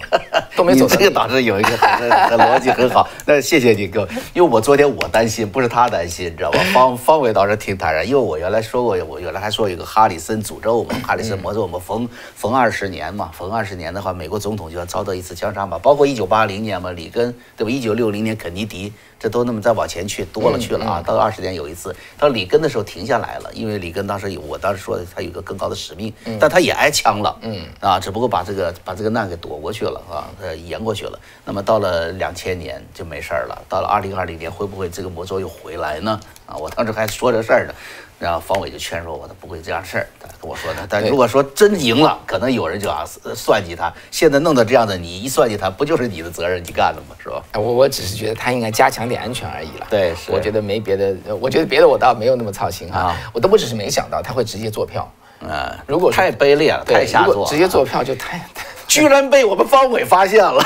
[0.54, 6.60] 都没走到这个倒是 有一个很很逻辑很好，那谢谢你哥，因为我昨天我担心，不是他担心，你知道吧？
[6.74, 17.70] 方方伟倒是挺坦然，因为我原来说过，我原来还说有个哈里森诅咒嘛，哈里森魔咒，我们逢逢二十年嘛，逢二十年的话，美国总统就要遭到一次枪杀嘛，包括一九八零年嘛，里根对吧？
[17.70, 26.10] 一九六零年肯尼迪，这都那么再往前去多了去了啊，到二十年有一次，到里根的时候停下来了，因为里根当时有，我当时说他有个更高的使命，
[26.40, 31.20] 但他也挨枪了，嗯啊，只不过把这个把这个难给躲过去了啊，呃，延过去了。
[31.44, 36.18] 那么到了两千年就没事儿了，到了二零二零年会不会这个魔咒又回来呢？
[36.46, 37.74] 啊，我当时还说这事儿呢。
[38.20, 40.86] 然后方伟就劝说我，他不会这样事儿，他跟我说的。
[40.86, 43.90] 但如果说真赢了，可能有人就啊呃算计他。
[44.10, 47.16] 现在弄到这样的，你一算计他，不就是你的责任，你干的吗？
[47.18, 47.42] 是吧？
[47.52, 49.86] 哎我我只是觉得他应该加强点安全而已了。
[49.88, 53.00] 对是我觉得没别的，呃我觉得别的我倒没有那么操心哈。
[53.00, 55.10] 啊我都不只是没想到他会直接做票，
[55.40, 58.40] 嗯，如果太卑劣了，太下作了，直接做票就太
[58.86, 60.60] 居然被我们方伟发现了。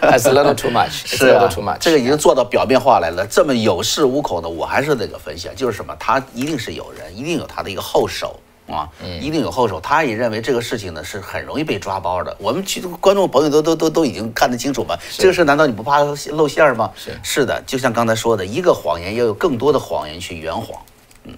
[0.00, 1.78] ，That's a little too much，是 a 啊 little too much。
[1.80, 8.38] 这个已经做到表面化来了，这么有恃无恐的，我还是那个分析，就是什么，他一定是有人，一定有他的一个后手
[8.68, 8.88] 啊，
[9.20, 9.80] 一定有后手。
[9.80, 12.34] 他也认为这个事情呢是很容易被抓包的。
[12.38, 15.98] 我们其实观众朋友都都都都已经看得清楚嘛，这个事难道你不怕
[16.30, 16.90] 露馅儿吗？
[16.94, 20.80] 是是的，就像刚才说的，一个谎言要有更多的谎言去圆谎。
[21.24, 21.34] 嗯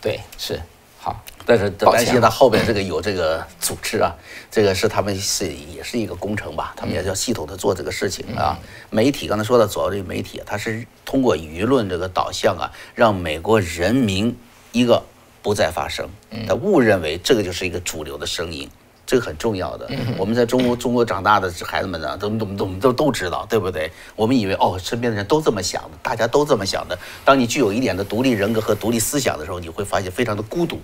[0.00, 0.60] 对，是
[0.98, 1.14] 好，
[1.46, 4.12] 但是担心他后边这个有这个组织啊，
[4.50, 8.58] 这个是他们是也是一个工程吧，他们也要系统的做这个事情啊。
[8.90, 14.36] 媒体刚才说的主要这个媒体啊，它是通过舆论这个导向啊，让美国人民
[14.72, 15.00] 一个
[15.40, 16.10] 不再发声，
[16.48, 18.68] 他误认为这个就是一个主流的声音。
[19.06, 19.88] 这个很重要的，
[20.18, 23.88] 我们在中国中国长大的孩子们呢，都都都都都知道，对不对？
[24.16, 26.98] 我们以为哦，身边的人都这么想的，大家都这么想的。
[27.24, 30.80] 当你具有一点的独立人格和独立思想的时候，你会发现非常的孤独，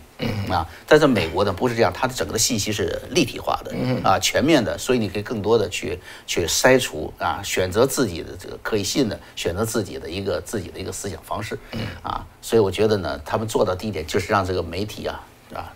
[0.48, 0.64] 啊。
[0.86, 3.74] 但在美国呢，不是这样，它的整个的信息是立体化的，
[4.08, 11.58] 啊，全面的，所以你可以更多的去去筛除啊，选择自己的这个可以信的，选择自己的一个自己的一个思想方式，
[12.02, 12.24] 啊。
[12.40, 15.20] 所以我觉得呢，他们做到第一点就是让这个媒体啊
[15.52, 15.72] 啊。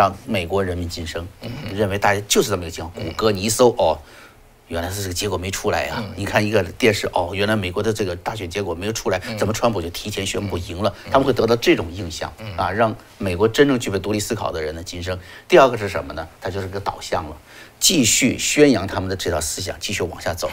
[0.00, 1.28] 让美国人民晋升，
[1.74, 3.04] 认为大家就是这么一个情况。
[3.04, 3.98] 谷歌你一搜哦，
[4.68, 10.90] 原来是这个结果没出来呀、你看一个电视哦，原来美国的这个大选结果没有出来，怎么川普就提前宣布赢了？
[11.10, 15.18] 他们会得到这种印象啊，让美国真正具备独立思考的人呢晋升。
[15.46, 16.26] 第二个是什么呢？
[16.40, 17.36] 它就是个导向了。
[17.78, 20.50] 继续宣扬他们的这套思想，继续往下走，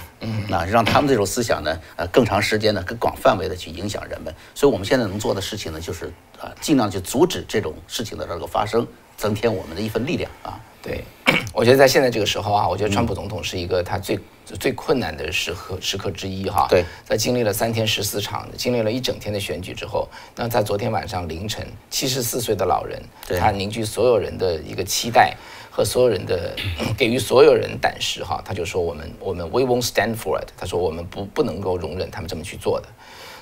[0.49, 4.33] 那让他们这种思想呢，呃，更长时间的、更广范围的去影响人们。
[4.55, 6.05] 所以，我们现在能做的事情呢，就是
[6.39, 8.87] 啊，尽量去阻止这种事情的这个发生，
[9.17, 10.57] 增添我们的一份力量啊。
[10.81, 11.03] 对，
[11.51, 16.67] 我觉得在现在这个时候啊，我觉得川普总统是一个他最最困难的时刻时刻之一哈。
[16.69, 23.01] 对，在经历了三天十四场，经历了一整天的选举之后，那在昨天晚上凌晨，七十四岁的老人，
[23.37, 25.35] 他凝聚所有人的一个期待
[25.69, 26.55] 和所有人的
[26.95, 32.87] 给予所有人胆识哈，他就说我们我们 we won't stand for it，他说我们不不能够容忍他们这么去做的，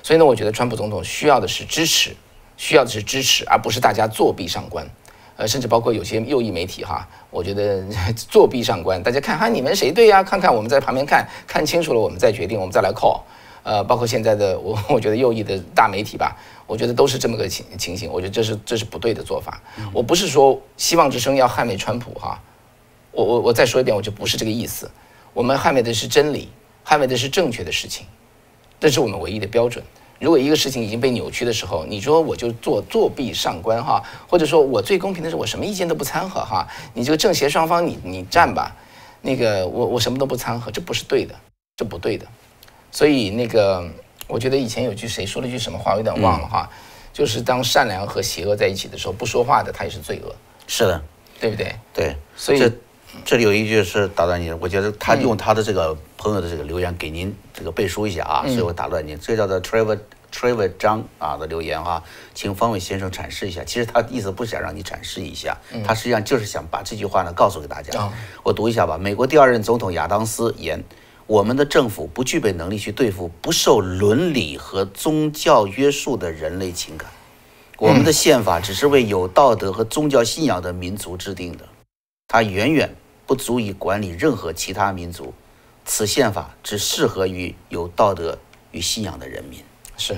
[0.02, 2.16] 所以呢，我觉得川普总统需要的是支持，
[2.56, 4.84] 需要的是支持，而不是大家作壁上官。
[5.36, 7.84] 呃，甚至包括有些右翼媒体哈，我觉得
[8.16, 13.20] 作弊上官，大家看哈你们谁对呀、看看我们在旁边看看清楚了，我们再决定，我们再来 call。
[13.62, 19.60] 呃，包括现在的我， 我觉得右翼的大媒体吧，我觉得都是这么个情情形，我觉得这是这是不对的做法。
[19.92, 22.40] 我不是说希望之声要捍卫川普哈，
[23.10, 24.88] 我我我再说一遍，我就不是这个意思。
[25.34, 26.48] 我们捍卫的是真理，
[26.86, 28.06] 捍卫的是正确的事情，
[28.78, 29.84] 这是我们唯一的标准。
[30.18, 38.74] 如果一个事情已经被扭曲的时候，你说我就做作弊上官哈，或者说我最公平的是我什么意见都不掺和哈，你这个正邪双方你你站吧，
[39.20, 41.34] 那个我我什么都不掺和，这不是对的，
[41.76, 42.26] 这不对的。
[42.90, 43.86] 所以那个
[44.26, 46.70] 我觉得以前有句谁说了句什么话，我有点忘了哈，
[47.12, 50.34] 就是当善良和邪恶在一起的时候，不说话的他也是罪恶，
[50.66, 51.02] 是的，
[51.40, 51.74] 对不对？
[51.92, 52.16] 对。
[52.36, 52.72] 所以
[53.24, 59.18] 这这里有一句是打断你，我觉得他用他的这个朋友的这个留言给您这个背书一下啊，所以我打断您。
[59.20, 59.98] 这叫做 Trevor
[60.32, 62.02] Trevor 张啊的留言啊，
[62.34, 63.62] 请方伟先生阐释一下。
[63.64, 68.12] 其实他意思不是想让你阐释一下，他实际上就是想把这句话呢告诉给大家哦。
[68.42, 68.96] 我读一下吧。
[68.96, 70.82] 美国第二任总统亚当斯言。
[71.28, 77.10] 我们的政府不具备能力去对付不受伦理和宗教约束的人类情感。
[77.78, 81.64] 我们的宪法只是为有道德和宗教信仰的民族制定的，
[82.28, 82.94] 它远远
[83.26, 85.34] 不足以管理任何其他民族。
[85.84, 88.38] 此宪法只适合于有道德
[88.72, 89.65] 与信仰的人民。
[89.96, 90.14] 是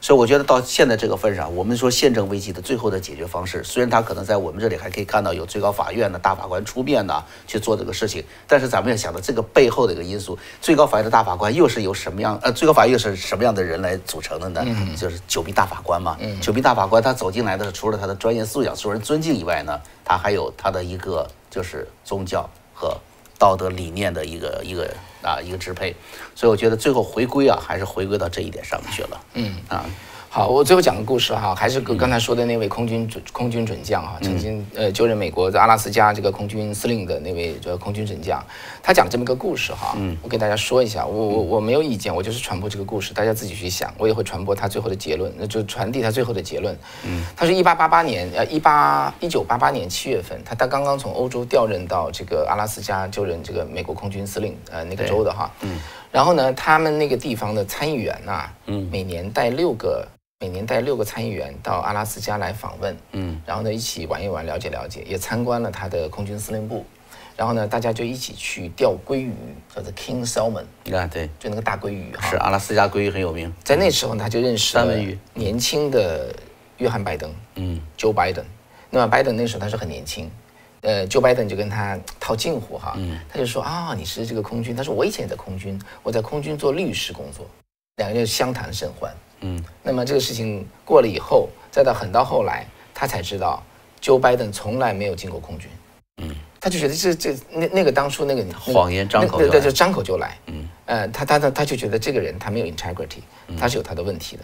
[0.00, 14.64] 所以我觉得到现在这个份上，我们说宪政危机的最后的解决方式，虽然它可能在我们这里还可以看到有最高法院的大法官出面呢去做这个事情，但是咱们要想到这个背后的一个因素，最高法院的大法官又是由什么样呃，最高法院又是什么样的人来组成的呢？
[14.96, 16.16] 就是九名大法官嘛。
[16.40, 22.96] 九名大法官他走进来的除了他的专业素养受人尊敬以外呢，他还有他的一个就是宗教和
[23.40, 25.96] 道德理念的一个一个啊一个支配，
[26.34, 29.20] 所以我觉得最后回归啊，还是回归到这一点上面去了。
[29.34, 29.84] 嗯啊。
[30.32, 38.40] 好，我最后讲个故事哈，还是跟刚才说的那位空军准空军准将哈，曾经呃就任美国在阿拉斯加这个空军司令的那位这空军准将，
[38.82, 46.76] 他讲这么一个故事哈，我给大家说一下，我我我没有意见，我就是传播这个故事，大家自己去想，我也会传播他最后的结论，那就传递他最后的结论。
[47.04, 55.78] 嗯，他是一八八八年呃一八一九八八年七月份，他他刚刚从欧洲调任到这个阿拉斯加就任这个美国空军司令呃那个州的哈，嗯，
[56.10, 60.06] 然后呢，他们那个地方的参议员呐、嗯，每年带六个。
[60.42, 66.82] 每年带六个参议员到阿拉斯加来访问，嗯，然后呢一起玩一玩，了解了解，也参观了他的空军司令部，
[67.40, 69.32] 然后呢大家就一起去钓鲑鱼，
[69.74, 72.28] 叫做 King Salmon，啊，对，就那个大鲑鱼哈。
[72.28, 73.50] 是阿拉斯加鲑鱼很有名。
[73.64, 76.36] 在那时候他就认识了三文鱼年轻的
[76.76, 78.44] 约翰拜登，嗯，Joe Biden。
[78.90, 80.30] 那么拜登那时候他是很年轻，
[80.82, 82.94] 呃，Joe Biden 就跟他套近乎哈，
[83.26, 87.46] 他就说啊你是这个空军，他说我以前也在空军，我在空军做律师工作，
[87.96, 89.10] 两个人就相谈甚欢。
[89.40, 93.62] 嗯，那么这个事情过了以后，再到很到后来，他才知道
[94.02, 95.70] ，Joe Biden 从来没有进过空军。
[96.22, 100.36] 嗯，他就觉得这这那那个当初那个谎言张口就来那对对，就张口就来。
[100.46, 103.22] 嗯，呃，他他他他就觉得这个人他没有 integrity，
[103.58, 104.42] 他是有他的问题的。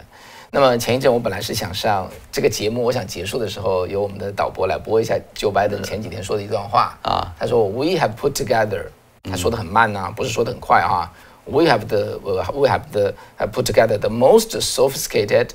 [0.49, 7.35] 那么前一阵我本来是想上这个节目，我想结束的时候由我们的导播来播一下 Joe Biden 前几天说的一段话啊。
[7.37, 8.85] 他说 We have put together，
[9.23, 11.13] 他说的很慢呐、不是说的很快啊。
[11.45, 15.49] We have the we have the have put together the most sophisticated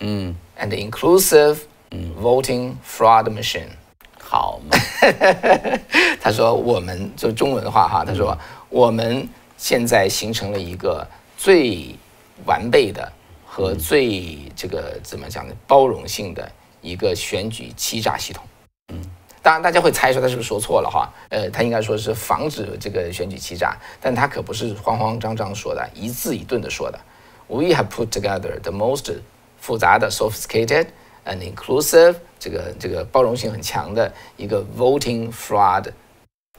[0.00, 1.58] 嗯，and inclusive
[2.20, 3.68] voting fraud machine。
[4.32, 4.78] 好吗，
[6.18, 8.34] 他说我们就中文话哈，他说
[8.70, 9.28] 我们
[9.58, 11.06] 现在形成了一个
[11.36, 11.94] 最
[12.46, 13.12] 完备的
[13.44, 18.42] 和最这个怎么讲呢，包容性的一个选举欺诈系统。
[18.94, 19.04] 嗯，
[19.42, 21.12] 当然大家会猜说他是不是说错了哈？
[21.28, 26.98] 呃，他应该说是防止这个选举欺诈，但他可不是慌慌张张说的，一字一顿的说的。
[27.48, 29.12] We have put together the most
[29.60, 30.86] 复杂的 sophisticated
[31.26, 35.86] and inclusive 这个这个包容性很强的一个 voting fraud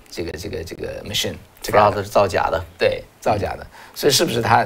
[0.10, 2.64] 这个这个这个 machine，fraud 是造假的。
[2.78, 4.66] 对造假的，所以是不是他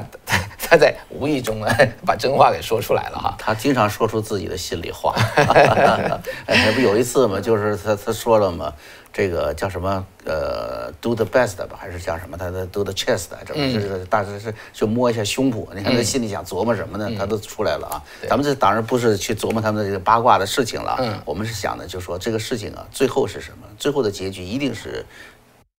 [0.67, 1.73] 他他在无意中啊
[2.05, 3.35] 把真话给说出来了哈？
[3.39, 5.15] 他经常说出自己的心里话。
[6.45, 8.73] 哎，不有一次嘛，就是他他说了嘛，
[9.13, 12.37] 这个叫什么呃，do the best 吧，还是叫什么？
[12.37, 15.65] 他的 do the chest，这么就是大致是就摸一下胸脯。
[15.73, 17.09] 你看他心里想琢磨什么呢？
[17.17, 18.03] 他都出来了啊。
[18.27, 23.67] 咱们这当然不是去琢磨他们的这个八卦的事情了，我们是想的，就说这个事情啊，最后是什么？
[23.79, 25.05] 最后的结局一定是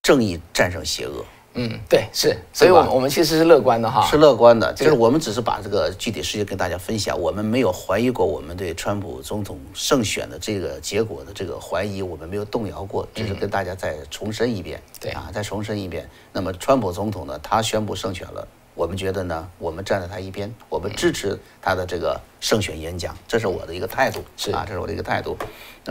[0.03, 1.25] 正义战胜邪恶。
[1.55, 4.07] 嗯，对，是，所以我们我们其实是乐观的哈。
[4.07, 14.81] 是乐观的，就是我们只是把这个具体事情跟大家分享，我们没有怀疑过我们对川普总统胜选的这个结果的这个怀疑，我们没有动摇过，只是跟大家再重申一遍。
[15.01, 16.09] 对啊，再重申一遍。
[16.33, 18.47] 那么川普总统呢，他宣布胜选了。
[18.75, 25.37] 我们觉得呢，我们站在他一边，我们支持他的这个胜选演讲，这是我的一个态度，是啊，这是我的一个态度。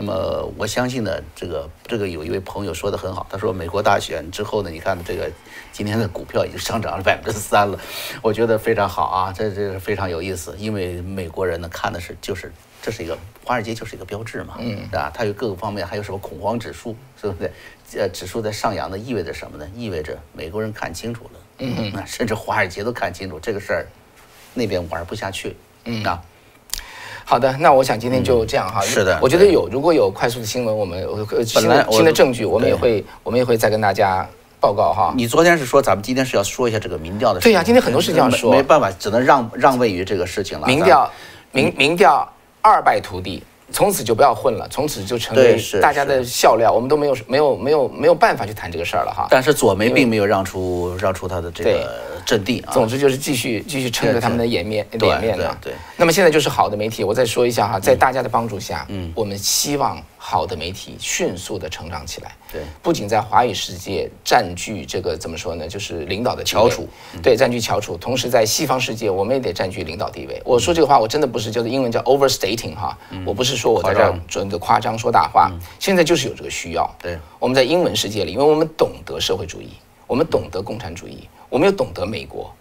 [0.00, 5.28] 那么我相信呢，这个这个有一位朋友说的很好，他说美国大选之后呢，你看这个
[5.72, 7.76] 今天的股票已经上涨了百分之三了，
[8.22, 17.50] 我觉得非常好啊，这这是非常有意思，因为美国人呢看的是就是这是一个华尔街就是一个标志嘛，嗯，啊，它有各个方面，还有什么恐慌指数，是不是？
[17.98, 19.68] 呃，指数在上扬的意味着什么呢？
[19.74, 23.86] 意味着美国人看清楚了，嗯，那甚至华尔街都看清楚这个事儿，
[24.54, 26.22] 那边玩不下去，嗯啊。
[27.28, 28.80] 好的，那我想今天就这样哈。
[28.80, 34.26] 是的我觉得有如果有快速的新闻，我们呃新来新的证据，我们也会我们也会再跟大家
[34.58, 35.12] 报告哈。
[35.14, 37.52] 你昨天是说咱们今天是要说一下这个民调的事情？
[37.52, 40.66] 对呀今天很多事情要说没没办法，只能让让位于这个事情了。
[40.66, 41.12] 民调
[41.52, 42.26] 民民调
[42.62, 49.26] 二败涂地，从此就不要混了，从此就成为大家的笑料，我们都没有没有没有没有办法去谈这个事儿了哈。
[49.30, 51.94] 但是左媒并没有让出让出他的这个
[52.24, 52.72] 阵地啊。
[52.72, 55.56] 总之就是继续继续撑着他们的颜面脸面呢。
[55.60, 62.36] 对对那么现在就是好的媒体，我再说一下哈，在大家的帮助下，嗯，我们希望好的媒体迅速的成长起来。
[62.52, 66.86] 对，不仅在华语世界占据这个怎么说呢，就是领导的翘楚，
[67.22, 67.96] 对，占据翘楚。
[67.96, 70.42] 同时在西方世界，我们也得占据领导地位。
[70.44, 75.50] 我说这个话，我真的不是就是英文叫 overstating 哈，我不是说我在这准的夸张说大话，
[75.80, 76.94] 现在就是有这个需要。
[77.00, 79.70] 对，我们在英文世界里，因为我们懂得社会主义，
[80.06, 82.54] 我们懂得共产主义，我们又懂得美国。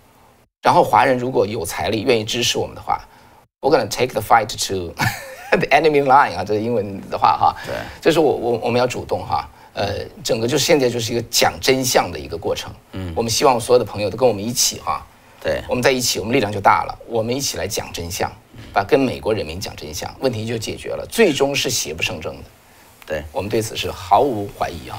[0.61, 3.01] 然后华人如果有财力，愿意支持我们的话
[3.59, 4.93] ，we're gonna take the fight to
[5.57, 7.55] the enemy line 啊，这是英文的话哈。
[7.65, 9.49] 对，就是我我我们要主动哈。
[9.73, 12.73] 呃，整个就是现在就是一个讲真相的一个过程。
[12.93, 15.05] 嗯，我们希望所有的朋友都跟我们一起哈，
[15.39, 16.99] 对我们在一起，我们力量就大了。
[17.07, 18.31] 我们一起来讲真相，
[18.73, 22.43] 把跟美国人民讲真相，问题就解决了，最终是邪不胜正的。
[23.05, 24.97] 对，我们对此是毫无怀疑啊。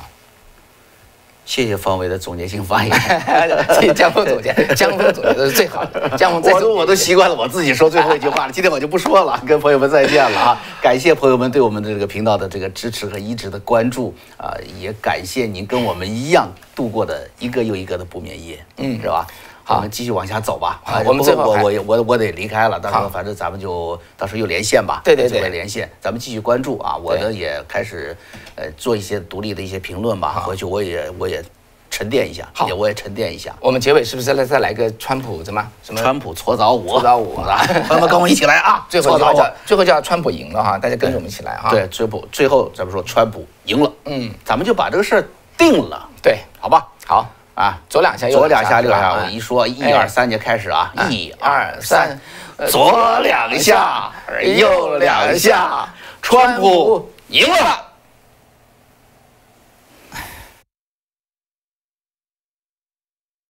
[1.49, 2.94] 谢谢方伟的总结性发言。
[3.80, 6.11] 谢谢江峰总结，江峰总结的是最好的。
[6.11, 10.61] 江峰 再我都我都习惯了我自己说最后一句话了，今天我就不说了， 跟朋友们再见了啊！
[10.82, 19.26] 感谢朋友们对我们的这个频道的这个支持和一直的关注啊，也感谢您跟我们一样度过的一个又一个的不眠夜，嗯，是吧？
[19.68, 20.80] 好，我们继续往下走吧。
[20.82, 25.02] 啊我们最后还我我我我得离开了，到时候反正咱们就到时候又连线吧。
[25.04, 26.96] 对对对连线，咱们继续关注啊！
[26.96, 28.16] 我呢也开始
[28.56, 31.44] 呃做一些独立的一些评论吧，回去我也我也
[31.90, 33.54] 沉淀一下，好也我也沉淀一下。
[33.60, 36.00] 我们结尾是不是再来再来个川普怎么什么？
[36.00, 37.60] 川普搓澡舞，搓澡舞啊！
[37.86, 38.86] 朋友们跟我一起来啊！
[38.88, 39.46] 最后搓澡舞。
[39.66, 41.68] 最后叫川普赢了哈，大家跟着我们一起来哈。
[41.68, 46.88] 对，最后最后咱们说川普赢了，嗯，咱们就把这个事儿定了，对，好吧？
[47.06, 47.26] 好，
[47.59, 52.16] 啊，左两下右左两下右下，我一说一哎二三就开始啊，一二三，
[52.56, 54.12] 呃左两下，
[54.56, 55.88] 右两下，
[56.22, 57.88] 川普赢了。